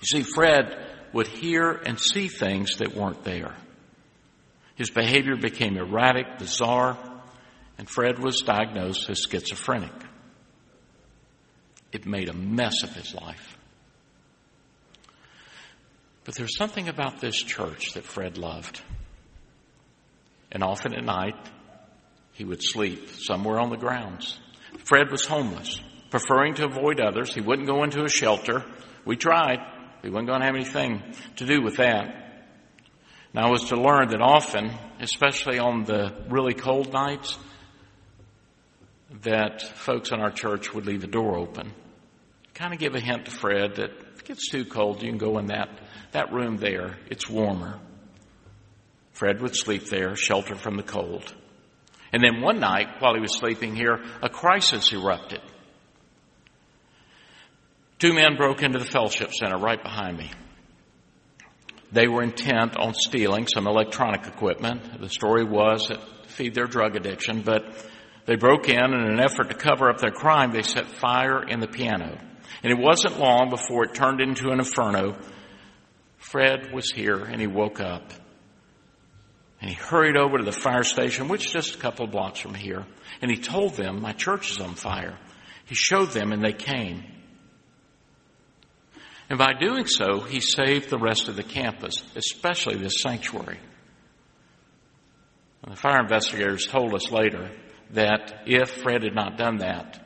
You 0.00 0.06
see, 0.06 0.22
Fred 0.22 0.86
would 1.12 1.26
hear 1.26 1.70
and 1.70 1.98
see 1.98 2.28
things 2.28 2.76
that 2.78 2.94
weren't 2.94 3.24
there. 3.24 3.54
His 4.78 4.90
behavior 4.90 5.34
became 5.34 5.76
erratic, 5.76 6.38
bizarre, 6.38 6.96
and 7.78 7.90
Fred 7.90 8.20
was 8.20 8.42
diagnosed 8.46 9.10
as 9.10 9.20
schizophrenic. 9.28 9.92
It 11.90 12.06
made 12.06 12.28
a 12.28 12.32
mess 12.32 12.84
of 12.84 12.94
his 12.94 13.12
life. 13.12 13.58
But 16.22 16.36
there's 16.36 16.56
something 16.56 16.88
about 16.88 17.20
this 17.20 17.42
church 17.42 17.94
that 17.94 18.04
Fred 18.04 18.38
loved. 18.38 18.80
And 20.52 20.62
often 20.62 20.94
at 20.94 21.04
night, 21.04 21.34
he 22.34 22.44
would 22.44 22.62
sleep 22.62 23.08
somewhere 23.08 23.58
on 23.58 23.70
the 23.70 23.76
grounds. 23.76 24.38
Fred 24.84 25.10
was 25.10 25.24
homeless, 25.24 25.80
preferring 26.10 26.54
to 26.54 26.66
avoid 26.66 27.00
others. 27.00 27.34
He 27.34 27.40
wouldn't 27.40 27.66
go 27.66 27.82
into 27.82 28.04
a 28.04 28.08
shelter. 28.08 28.64
We 29.04 29.16
tried. 29.16 29.58
We 30.04 30.10
wasn't 30.10 30.28
going 30.28 30.40
to 30.40 30.46
have 30.46 30.54
anything 30.54 31.02
to 31.36 31.46
do 31.46 31.62
with 31.62 31.78
that. 31.78 32.27
And 33.38 33.46
I 33.46 33.50
was 33.50 33.66
to 33.66 33.76
learn 33.76 34.08
that 34.08 34.20
often, 34.20 34.72
especially 34.98 35.60
on 35.60 35.84
the 35.84 36.12
really 36.28 36.54
cold 36.54 36.92
nights, 36.92 37.38
that 39.22 39.62
folks 39.62 40.10
in 40.10 40.18
our 40.18 40.32
church 40.32 40.74
would 40.74 40.86
leave 40.86 41.02
the 41.02 41.06
door 41.06 41.36
open. 41.38 41.72
Kind 42.54 42.74
of 42.74 42.80
give 42.80 42.96
a 42.96 43.00
hint 43.00 43.26
to 43.26 43.30
Fred 43.30 43.76
that 43.76 43.90
if 43.90 44.18
it 44.18 44.24
gets 44.24 44.50
too 44.50 44.64
cold, 44.64 45.04
you 45.04 45.08
can 45.08 45.18
go 45.18 45.38
in 45.38 45.46
that, 45.46 45.68
that 46.10 46.32
room 46.32 46.56
there. 46.56 46.98
It's 47.10 47.30
warmer. 47.30 47.78
Fred 49.12 49.40
would 49.40 49.54
sleep 49.54 49.84
there, 49.84 50.16
sheltered 50.16 50.58
from 50.58 50.76
the 50.76 50.82
cold. 50.82 51.32
And 52.12 52.24
then 52.24 52.40
one 52.40 52.58
night, 52.58 52.88
while 52.98 53.14
he 53.14 53.20
was 53.20 53.36
sleeping 53.36 53.76
here, 53.76 54.02
a 54.20 54.28
crisis 54.28 54.92
erupted. 54.92 55.42
Two 58.00 58.14
men 58.14 58.34
broke 58.36 58.64
into 58.64 58.80
the 58.80 58.84
fellowship 58.84 59.30
center 59.32 59.58
right 59.58 59.80
behind 59.80 60.18
me. 60.18 60.32
They 61.90 62.06
were 62.06 62.22
intent 62.22 62.76
on 62.76 62.94
stealing 62.94 63.46
some 63.46 63.66
electronic 63.66 64.26
equipment. 64.26 65.00
The 65.00 65.08
story 65.08 65.44
was 65.44 65.86
to 65.88 65.98
feed 66.26 66.54
their 66.54 66.66
drug 66.66 66.96
addiction, 66.96 67.42
but 67.42 67.64
they 68.26 68.36
broke 68.36 68.68
in 68.68 68.78
and 68.78 69.06
in 69.06 69.12
an 69.12 69.20
effort 69.20 69.48
to 69.50 69.56
cover 69.56 69.88
up 69.88 69.98
their 69.98 70.10
crime, 70.10 70.52
they 70.52 70.62
set 70.62 70.86
fire 70.86 71.42
in 71.42 71.60
the 71.60 71.66
piano. 71.66 72.18
And 72.62 72.72
it 72.72 72.78
wasn't 72.78 73.18
long 73.18 73.48
before 73.48 73.84
it 73.84 73.94
turned 73.94 74.20
into 74.20 74.50
an 74.50 74.58
inferno. 74.58 75.16
Fred 76.18 76.72
was 76.72 76.90
here 76.90 77.24
and 77.24 77.40
he 77.40 77.46
woke 77.46 77.80
up. 77.80 78.12
And 79.60 79.70
he 79.70 79.76
hurried 79.76 80.16
over 80.16 80.38
to 80.38 80.44
the 80.44 80.52
fire 80.52 80.84
station, 80.84 81.28
which 81.28 81.46
is 81.46 81.52
just 81.52 81.74
a 81.74 81.78
couple 81.78 82.04
of 82.04 82.12
blocks 82.12 82.38
from 82.38 82.54
here. 82.54 82.84
And 83.22 83.30
he 83.30 83.38
told 83.38 83.74
them, 83.74 84.02
my 84.02 84.12
church 84.12 84.50
is 84.50 84.60
on 84.60 84.74
fire. 84.74 85.18
He 85.64 85.74
showed 85.74 86.10
them 86.10 86.32
and 86.32 86.44
they 86.44 86.52
came. 86.52 87.04
And 89.28 89.38
by 89.38 89.52
doing 89.52 89.86
so, 89.86 90.20
he 90.20 90.40
saved 90.40 90.88
the 90.88 90.98
rest 90.98 91.28
of 91.28 91.36
the 91.36 91.42
campus, 91.42 92.02
especially 92.16 92.76
this 92.76 93.02
sanctuary. 93.02 93.60
And 95.62 95.72
the 95.72 95.76
fire 95.76 96.00
investigators 96.00 96.66
told 96.66 96.94
us 96.94 97.10
later 97.10 97.50
that 97.90 98.44
if 98.46 98.70
Fred 98.70 99.02
had 99.02 99.14
not 99.14 99.36
done 99.36 99.58
that, 99.58 100.02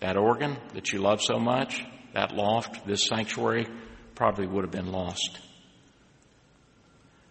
that 0.00 0.16
organ 0.16 0.58
that 0.74 0.92
you 0.92 0.98
love 0.98 1.22
so 1.22 1.38
much, 1.38 1.84
that 2.12 2.34
loft, 2.34 2.86
this 2.86 3.06
sanctuary, 3.06 3.66
probably 4.14 4.46
would 4.46 4.64
have 4.64 4.70
been 4.70 4.92
lost. 4.92 5.38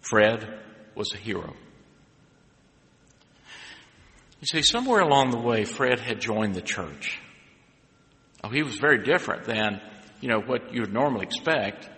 Fred 0.02 0.60
was 0.95 1.13
a 1.13 1.17
hero. 1.17 1.54
You 4.41 4.47
see, 4.47 4.62
somewhere 4.62 4.99
along 4.99 5.30
the 5.30 5.39
way, 5.39 5.63
Fred 5.63 5.99
had 5.99 6.19
joined 6.19 6.56
the 6.56 6.62
church. 6.62 7.19
Oh, 8.43 8.49
he 8.49 8.62
was 8.62 8.76
very 8.76 9.04
different 9.04 9.45
than, 9.45 9.80
you 10.24 10.30
know, 10.30 10.40
what 10.40 10.74
you 10.74 10.80
would 10.80 10.94
normally 10.94 11.26
expect. 11.26 11.90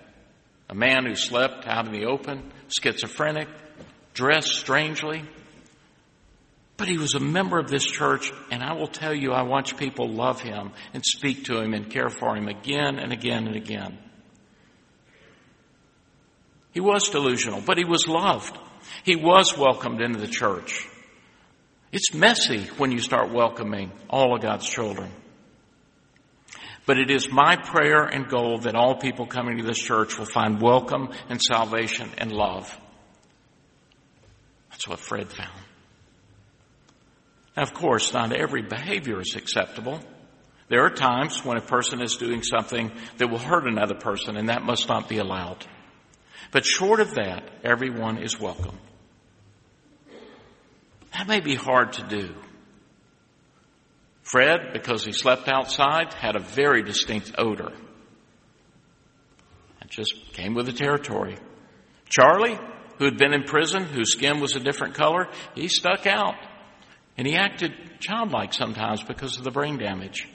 A 0.68 0.74
man 0.74 1.06
who 1.06 1.14
slept 1.14 1.68
out 1.68 1.86
in 1.86 1.92
the 1.92 2.06
open, 2.08 2.52
schizophrenic, 2.76 3.48
dressed 4.16 4.56
strangely. 4.56 5.22
But 6.76 6.88
he 6.88 6.98
was 6.98 7.14
a 7.14 7.20
member 7.20 7.60
of 7.60 7.70
this 7.70 7.86
church, 7.86 8.32
and 8.50 8.64
I 8.64 8.74
will 8.74 8.88
tell 8.88 9.14
you, 9.14 9.32
I 9.32 9.44
watch 9.44 9.78
people 9.78 10.10
love 10.10 10.42
him 10.42 10.72
and 10.92 11.04
speak 11.06 11.44
to 11.46 11.62
him 11.62 11.76
and 11.76 11.88
care 11.88 12.10
for 12.10 12.36
him 12.36 12.48
again 12.48 12.98
and 12.98 13.14
again 13.14 13.46
and 13.46 13.56
again. 13.56 14.00
He 16.72 16.80
was 16.80 17.08
delusional, 17.10 17.62
but 17.62 17.78
he 17.78 17.86
was 17.86 18.08
loved. 18.08 18.58
He 19.04 19.16
was 19.16 19.56
welcomed 19.56 20.02
into 20.02 20.20
the 20.20 20.28
church. 20.28 20.88
It's 21.92 22.12
messy 22.12 22.64
when 22.78 22.92
you 22.92 22.98
start 22.98 23.32
welcoming 23.32 23.92
all 24.10 24.36
of 24.36 24.42
God's 24.42 24.68
children. 24.68 25.12
But 26.86 27.00
it 27.00 27.10
is 27.10 27.32
my 27.32 27.56
prayer 27.56 28.04
and 28.04 28.30
goal 28.30 28.60
that 28.60 28.76
all 28.76 28.96
people 28.96 29.26
coming 29.26 29.58
to 29.58 29.64
this 29.64 29.80
church 29.80 30.18
will 30.18 30.26
find 30.26 30.62
welcome 30.62 31.10
and 31.30 31.42
salvation 31.42 32.10
and 32.18 32.32
love. 32.32 32.76
That's 34.70 34.88
what 34.88 35.00
Fred 35.00 35.32
found. 35.32 35.60
Now, 37.58 37.64
of 37.64 37.74
course, 37.74 38.14
not 38.14 38.34
every 38.34 38.62
behavior 38.62 39.20
is 39.20 39.36
acceptable. 39.36 40.00
There 40.68 40.84
are 40.84 40.90
times 40.90 41.44
when 41.46 41.58
a 41.58 41.62
person 41.62 42.02
is 42.02 42.18
doing 42.18 42.44
something 42.44 42.92
that 43.18 43.30
will 43.30 43.40
hurt 43.40 43.68
another 43.68 43.96
person, 43.96 44.36
and 44.36 44.50
that 44.50 44.64
must 44.64 44.88
not 44.90 45.08
be 45.08 45.18
allowed. 45.18 45.66
But 46.52 46.66
short 46.66 47.00
of 47.00 47.16
that, 47.16 47.50
everyone 47.64 48.18
is 48.18 48.40
welcome. 48.40 48.78
That 51.14 51.28
may 51.28 51.40
be 51.40 51.56
hard 51.56 51.94
to 51.94 52.04
do. 52.04 52.36
Fred, 54.26 54.74
because 54.74 55.06
he 55.06 55.12
slept 55.12 55.48
outside, 55.48 56.14
had 56.14 56.36
a 56.36 56.40
very 56.40 56.82
distinct 56.82 57.32
odor. 57.38 57.72
It 59.82 59.90
just 59.90 60.34
came 60.34 60.56
with 60.56 60.66
the 60.66 60.74
territory. 60.74 61.38
Charlie, 62.10 62.60
who 62.98 63.06
had 63.06 63.18
been 63.18 63.34
in 63.34 63.44
prison, 63.44 63.84
whose 63.84 64.14
skin 64.14 64.40
was 64.40 64.56
a 64.56 64.60
different 64.60 64.96
color, 64.96 65.28
he 65.54 65.68
stuck 65.68 66.08
out. 66.08 66.36
And 67.18 67.28
he 67.28 67.36
acted 67.36 67.72
childlike 68.00 68.54
sometimes 68.54 69.04
because 69.04 69.38
of 69.38 69.44
the 69.44 69.52
brain 69.52 69.78
damage. 69.78 70.28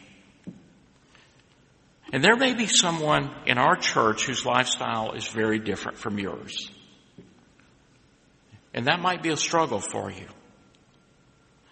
And 2.12 2.22
there 2.22 2.36
may 2.36 2.54
be 2.54 2.66
someone 2.66 3.34
in 3.46 3.58
our 3.58 3.76
church 3.76 4.24
whose 4.24 4.46
lifestyle 4.46 5.12
is 5.12 5.26
very 5.26 5.58
different 5.58 5.98
from 5.98 6.18
yours. 6.18 6.70
And 8.72 8.86
that 8.86 9.00
might 9.00 9.22
be 9.22 9.30
a 9.30 9.36
struggle 9.36 9.80
for 9.80 10.12
you. 10.12 10.26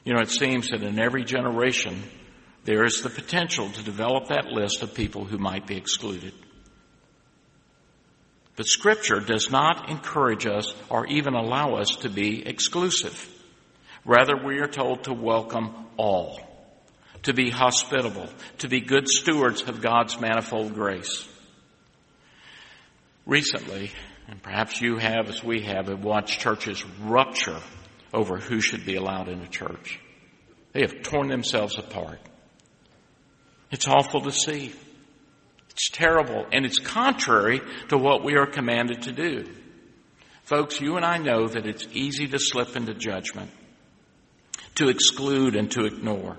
You 0.04 0.14
know, 0.14 0.20
it 0.20 0.30
seems 0.30 0.70
that 0.70 0.82
in 0.82 0.98
every 0.98 1.24
generation, 1.24 2.02
there 2.64 2.84
is 2.84 3.02
the 3.02 3.10
potential 3.10 3.70
to 3.70 3.82
develop 3.82 4.28
that 4.28 4.46
list 4.46 4.82
of 4.82 4.94
people 4.94 5.24
who 5.24 5.38
might 5.38 5.66
be 5.66 5.76
excluded. 5.76 6.34
But 8.56 8.66
Scripture 8.66 9.20
does 9.20 9.50
not 9.50 9.88
encourage 9.88 10.46
us 10.46 10.74
or 10.90 11.06
even 11.06 11.34
allow 11.34 11.76
us 11.76 11.96
to 12.00 12.08
be 12.08 12.46
exclusive. 12.46 13.28
Rather, 14.04 14.36
we 14.36 14.58
are 14.58 14.66
told 14.66 15.04
to 15.04 15.12
welcome 15.12 15.86
all, 15.96 16.40
to 17.22 17.32
be 17.32 17.50
hospitable, 17.50 18.28
to 18.58 18.68
be 18.68 18.80
good 18.80 19.08
stewards 19.08 19.62
of 19.62 19.80
God's 19.80 20.20
manifold 20.20 20.74
grace. 20.74 21.28
Recently, 23.26 23.92
and 24.26 24.42
perhaps 24.42 24.80
you 24.80 24.98
have 24.98 25.28
as 25.28 25.44
we 25.44 25.62
have, 25.62 25.88
have 25.88 26.02
watched 26.02 26.40
churches 26.40 26.84
rupture 27.00 27.60
over 28.12 28.38
who 28.38 28.60
should 28.60 28.84
be 28.84 28.96
allowed 28.96 29.28
in 29.28 29.40
a 29.40 29.48
church. 29.48 30.00
They 30.72 30.80
have 30.80 31.02
torn 31.02 31.28
themselves 31.28 31.78
apart. 31.78 32.20
It's 33.70 33.88
awful 33.88 34.22
to 34.22 34.32
see. 34.32 34.72
It's 35.70 35.90
terrible, 35.90 36.46
and 36.52 36.64
it's 36.64 36.78
contrary 36.78 37.60
to 37.88 37.98
what 37.98 38.24
we 38.24 38.36
are 38.36 38.46
commanded 38.46 39.02
to 39.02 39.12
do. 39.12 39.44
Folks, 40.42 40.80
you 40.80 40.96
and 40.96 41.04
I 41.04 41.18
know 41.18 41.46
that 41.46 41.66
it's 41.66 41.86
easy 41.92 42.26
to 42.28 42.38
slip 42.38 42.74
into 42.74 42.94
judgment, 42.94 43.50
to 44.76 44.88
exclude 44.88 45.54
and 45.56 45.70
to 45.72 45.84
ignore. 45.84 46.36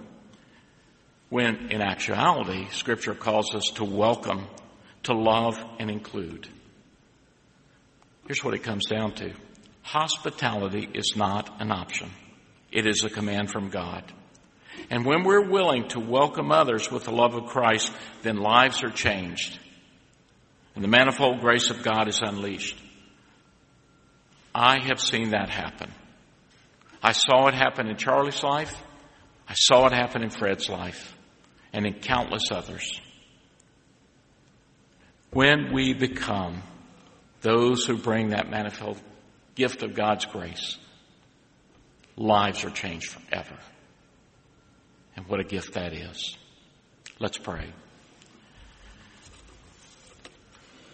When 1.30 1.72
in 1.72 1.82
actuality, 1.82 2.68
Scripture 2.72 3.14
calls 3.14 3.54
us 3.54 3.66
to 3.76 3.86
welcome, 3.86 4.48
to 5.04 5.14
love, 5.14 5.64
and 5.80 5.92
include. 5.92 6.48
Here's 8.26 8.44
what 8.44 8.56
it 8.56 8.64
comes 8.64 8.88
down 8.88 9.14
to. 9.16 9.32
Hospitality 9.90 10.88
is 10.94 11.16
not 11.16 11.60
an 11.60 11.72
option. 11.72 12.12
It 12.72 12.86
is 12.86 13.04
a 13.04 13.10
command 13.10 13.50
from 13.50 13.72
God. 13.72 14.04
And 14.92 15.04
when 15.04 15.24
we're 15.24 15.50
willing 15.50 15.88
to 15.90 16.00
welcome 16.00 16.52
others 16.52 16.92
with 16.92 17.06
the 17.06 17.12
love 17.12 17.34
of 17.34 17.48
Christ, 17.48 17.92
then 18.22 18.38
lives 18.38 18.84
are 18.84 18.92
changed. 18.92 19.58
And 20.76 20.84
the 20.84 20.88
manifold 20.88 21.42
grace 21.42 21.72
of 21.72 21.82
God 21.82 22.08
is 22.08 22.22
unleashed. 22.22 22.80
I 24.54 24.80
have 24.80 25.00
seen 25.02 25.32
that 25.32 25.50
happen. 25.50 25.92
I 27.02 27.14
saw 27.14 27.48
it 27.48 27.56
happen 27.56 27.88
in 27.88 27.98
Charlie's 27.98 28.44
life. 28.44 28.80
I 29.48 29.56
saw 29.56 29.88
it 29.88 29.94
happen 29.94 30.22
in 30.22 30.30
Fred's 30.30 30.70
life 30.70 31.16
and 31.74 31.88
in 31.88 31.96
countless 31.96 32.52
others. 32.52 33.02
When 35.32 35.74
we 35.74 35.96
become 35.96 36.62
those 37.42 37.86
who 37.86 37.98
bring 37.98 38.30
that 38.30 38.52
manifold 38.52 39.02
gift 39.60 39.84
of 39.84 39.94
God's 39.94 40.26
grace, 40.26 40.78
lives 42.16 42.64
are 42.64 42.70
changed 42.70 43.12
forever. 43.12 43.58
And 45.18 45.28
what 45.28 45.42
a 45.42 45.44
gift 45.44 45.74
that 45.74 45.92
is. 45.92 46.38
Let's 47.20 47.38
pray. 47.38 47.68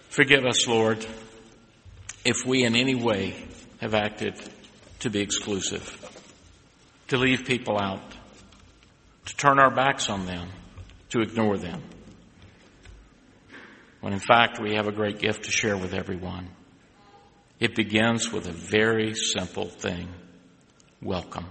Forgive 0.10 0.45
us, 0.45 0.67
Lord, 0.67 1.06
if 2.25 2.43
we 2.43 2.63
in 2.63 2.75
any 2.75 2.95
way 2.95 3.36
have 3.82 3.93
acted 3.93 4.34
to 5.01 5.12
be 5.12 5.19
exclusive, 5.19 5.86
to 7.10 7.17
leave 7.17 7.45
people 7.45 7.78
out, 7.80 8.01
to 9.25 9.36
turn 9.36 9.60
our 9.60 9.69
backs 9.69 10.10
on 10.10 10.25
them, 10.25 10.49
to 11.10 11.21
ignore 11.21 11.58
them. 11.58 11.84
When 14.01 14.13
in 14.13 14.19
fact 14.19 14.60
we 14.60 14.73
have 14.73 14.88
a 14.88 14.91
great 14.91 15.19
gift 15.19 15.43
to 15.45 15.51
share 15.51 15.78
with 15.78 15.93
everyone. 15.93 16.49
It 17.60 17.74
begins 17.74 18.34
with 18.34 18.48
a 18.48 18.52
very 18.52 19.15
simple 19.15 19.70
thing. 19.70 20.10
Welcome. 21.02 21.46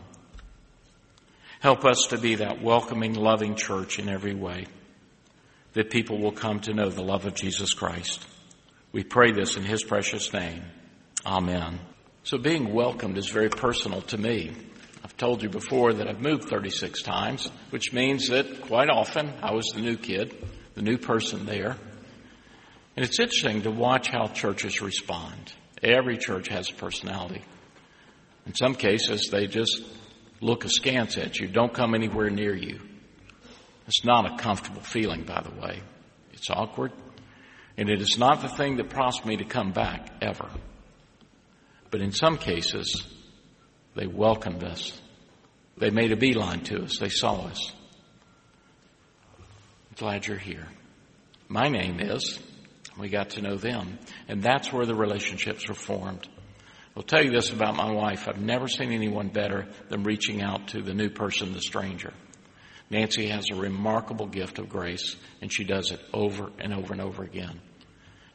Help 1.61 1.87
us 1.87 2.09
to 2.11 2.19
be 2.19 2.35
that 2.37 2.61
welcoming, 2.61 3.15
loving 3.15 3.55
church 3.55 3.99
in 3.99 4.11
every 4.11 4.35
way, 4.35 4.67
that 5.73 5.89
people 5.89 6.19
will 6.19 6.33
come 6.33 6.61
to 6.61 6.75
know 6.75 6.91
the 6.91 7.03
love 7.03 7.25
of 7.25 7.35
Jesus 7.35 7.73
Christ. 7.73 8.27
We 8.93 9.03
pray 9.03 9.33
this 9.33 9.57
in 9.57 9.65
His 9.65 9.83
precious 9.83 10.31
name. 10.31 10.63
Amen. 11.25 11.81
So 12.23 12.37
being 12.37 12.75
welcomed 12.75 13.17
is 13.17 13.29
very 13.29 13.49
personal 13.49 14.03
to 14.03 14.19
me. 14.19 14.53
I've 15.03 15.17
told 15.17 15.43
you 15.43 15.49
before 15.49 15.95
that 15.95 16.07
I've 16.07 16.21
moved 16.21 16.51
36 16.51 17.03
times, 17.03 17.51
which 17.71 17.95
means 17.95 18.29
that 18.29 18.61
quite 18.61 18.91
often 18.91 19.33
I 19.43 19.55
was 19.55 19.73
the 19.75 19.81
new 19.81 19.97
kid, 19.97 20.37
the 20.75 20.83
new 20.83 20.99
person 20.99 21.47
there. 21.47 21.77
And 22.95 23.07
it's 23.07 23.19
interesting 23.19 23.63
to 23.63 23.71
watch 23.71 24.09
how 24.09 24.27
churches 24.27 24.83
respond. 24.83 25.55
Every 25.85 26.17
church 26.17 26.49
has 26.49 26.71
a 26.71 26.75
personality. 26.75 27.43
In 28.47 28.55
some 28.55 28.75
cases, 28.75 29.29
they 29.31 29.47
just 29.47 29.83
look 30.41 30.65
askance 30.65 31.19
at 31.19 31.39
you, 31.39 31.47
don't 31.47 31.73
come 31.73 31.95
anywhere 31.95 32.31
near 32.31 32.55
you. 32.55 32.81
It's 33.87 34.05
not 34.05 34.33
a 34.33 34.37
comfortable 34.39 34.81
feeling, 34.81 35.25
by 35.25 35.43
the 35.43 35.61
way. 35.61 35.81
It's 36.33 36.49
awkward. 36.49 36.93
And 37.77 37.91
it 37.91 38.01
is 38.01 38.17
not 38.19 38.41
the 38.41 38.49
thing 38.49 38.77
that 38.77 38.89
prompts 38.89 39.25
me 39.25 39.37
to 39.37 39.45
come 39.45 39.73
back, 39.73 40.11
ever. 40.23 40.49
But 41.91 42.01
in 42.01 42.13
some 42.13 42.39
cases, 42.39 43.07
they 43.95 44.07
welcomed 44.07 44.65
us. 44.65 45.01
They 45.77 45.91
made 45.91 46.13
a 46.13 46.17
beeline 46.17 46.63
to 46.65 46.85
us. 46.85 46.99
They 46.99 47.09
saw 47.09 47.47
us. 47.47 47.73
I'm 49.39 49.97
glad 49.97 50.27
you're 50.27 50.39
here. 50.39 50.67
My 51.49 51.69
name 51.69 52.01
is. 52.01 52.39
We 52.99 53.09
got 53.09 53.31
to 53.31 53.43
know 53.43 53.57
them. 53.57 53.99
And 54.29 54.43
that's 54.43 54.73
where 54.73 54.87
the 54.87 54.95
relationships 54.95 55.69
were 55.69 55.75
formed. 55.75 56.29
I'll 56.97 57.03
tell 57.03 57.25
you 57.25 57.31
this 57.31 57.51
about 57.51 57.75
my 57.75 57.91
wife. 57.91 58.29
I've 58.29 58.41
never 58.41 58.69
seen 58.69 58.93
anyone 58.93 59.29
better 59.29 59.67
than 59.89 60.05
reaching 60.05 60.43
out 60.43 60.69
to 60.69 60.83
the 60.83 60.95
new 60.95 61.11
person, 61.11 61.53
the 61.53 61.61
stranger. 61.61 62.13
Nancy 62.91 63.27
has 63.29 63.47
a 63.51 63.57
remarkable 63.57 64.27
gift 64.27 64.59
of 64.61 64.69
grace, 64.69 65.17
and 65.41 65.53
she 65.53 65.65
does 65.65 65.91
it 65.91 66.01
over 66.13 66.51
and 66.61 66.73
over 66.73 66.93
and 66.93 67.03
over 67.03 67.25
again. 67.25 67.61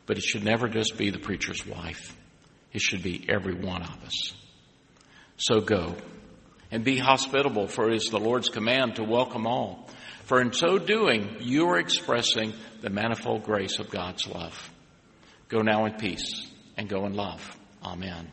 But 0.05 0.17
it 0.17 0.23
should 0.23 0.43
never 0.43 0.67
just 0.67 0.97
be 0.97 1.09
the 1.09 1.19
preacher's 1.19 1.65
wife. 1.65 2.17
It 2.73 2.81
should 2.81 3.01
be 3.01 3.25
every 3.29 3.53
one 3.53 3.81
of 3.81 4.03
us. 4.03 4.33
So 5.37 5.61
go 5.61 5.95
and 6.71 6.83
be 6.83 6.97
hospitable, 6.97 7.67
for 7.67 7.89
it 7.89 7.95
is 7.95 8.09
the 8.09 8.19
Lord's 8.19 8.49
command 8.49 8.95
to 8.95 9.03
welcome 9.03 9.47
all. 9.47 9.87
For 10.29 10.39
in 10.39 10.53
so 10.53 10.77
doing, 10.77 11.37
you 11.39 11.69
are 11.69 11.79
expressing 11.79 12.53
the 12.81 12.91
manifold 12.91 13.41
grace 13.41 13.79
of 13.79 13.89
God's 13.89 14.27
love. 14.27 14.71
Go 15.47 15.63
now 15.63 15.85
in 15.87 15.93
peace 15.95 16.45
and 16.77 16.87
go 16.87 17.07
in 17.07 17.15
love. 17.15 17.41
Amen. 17.83 18.29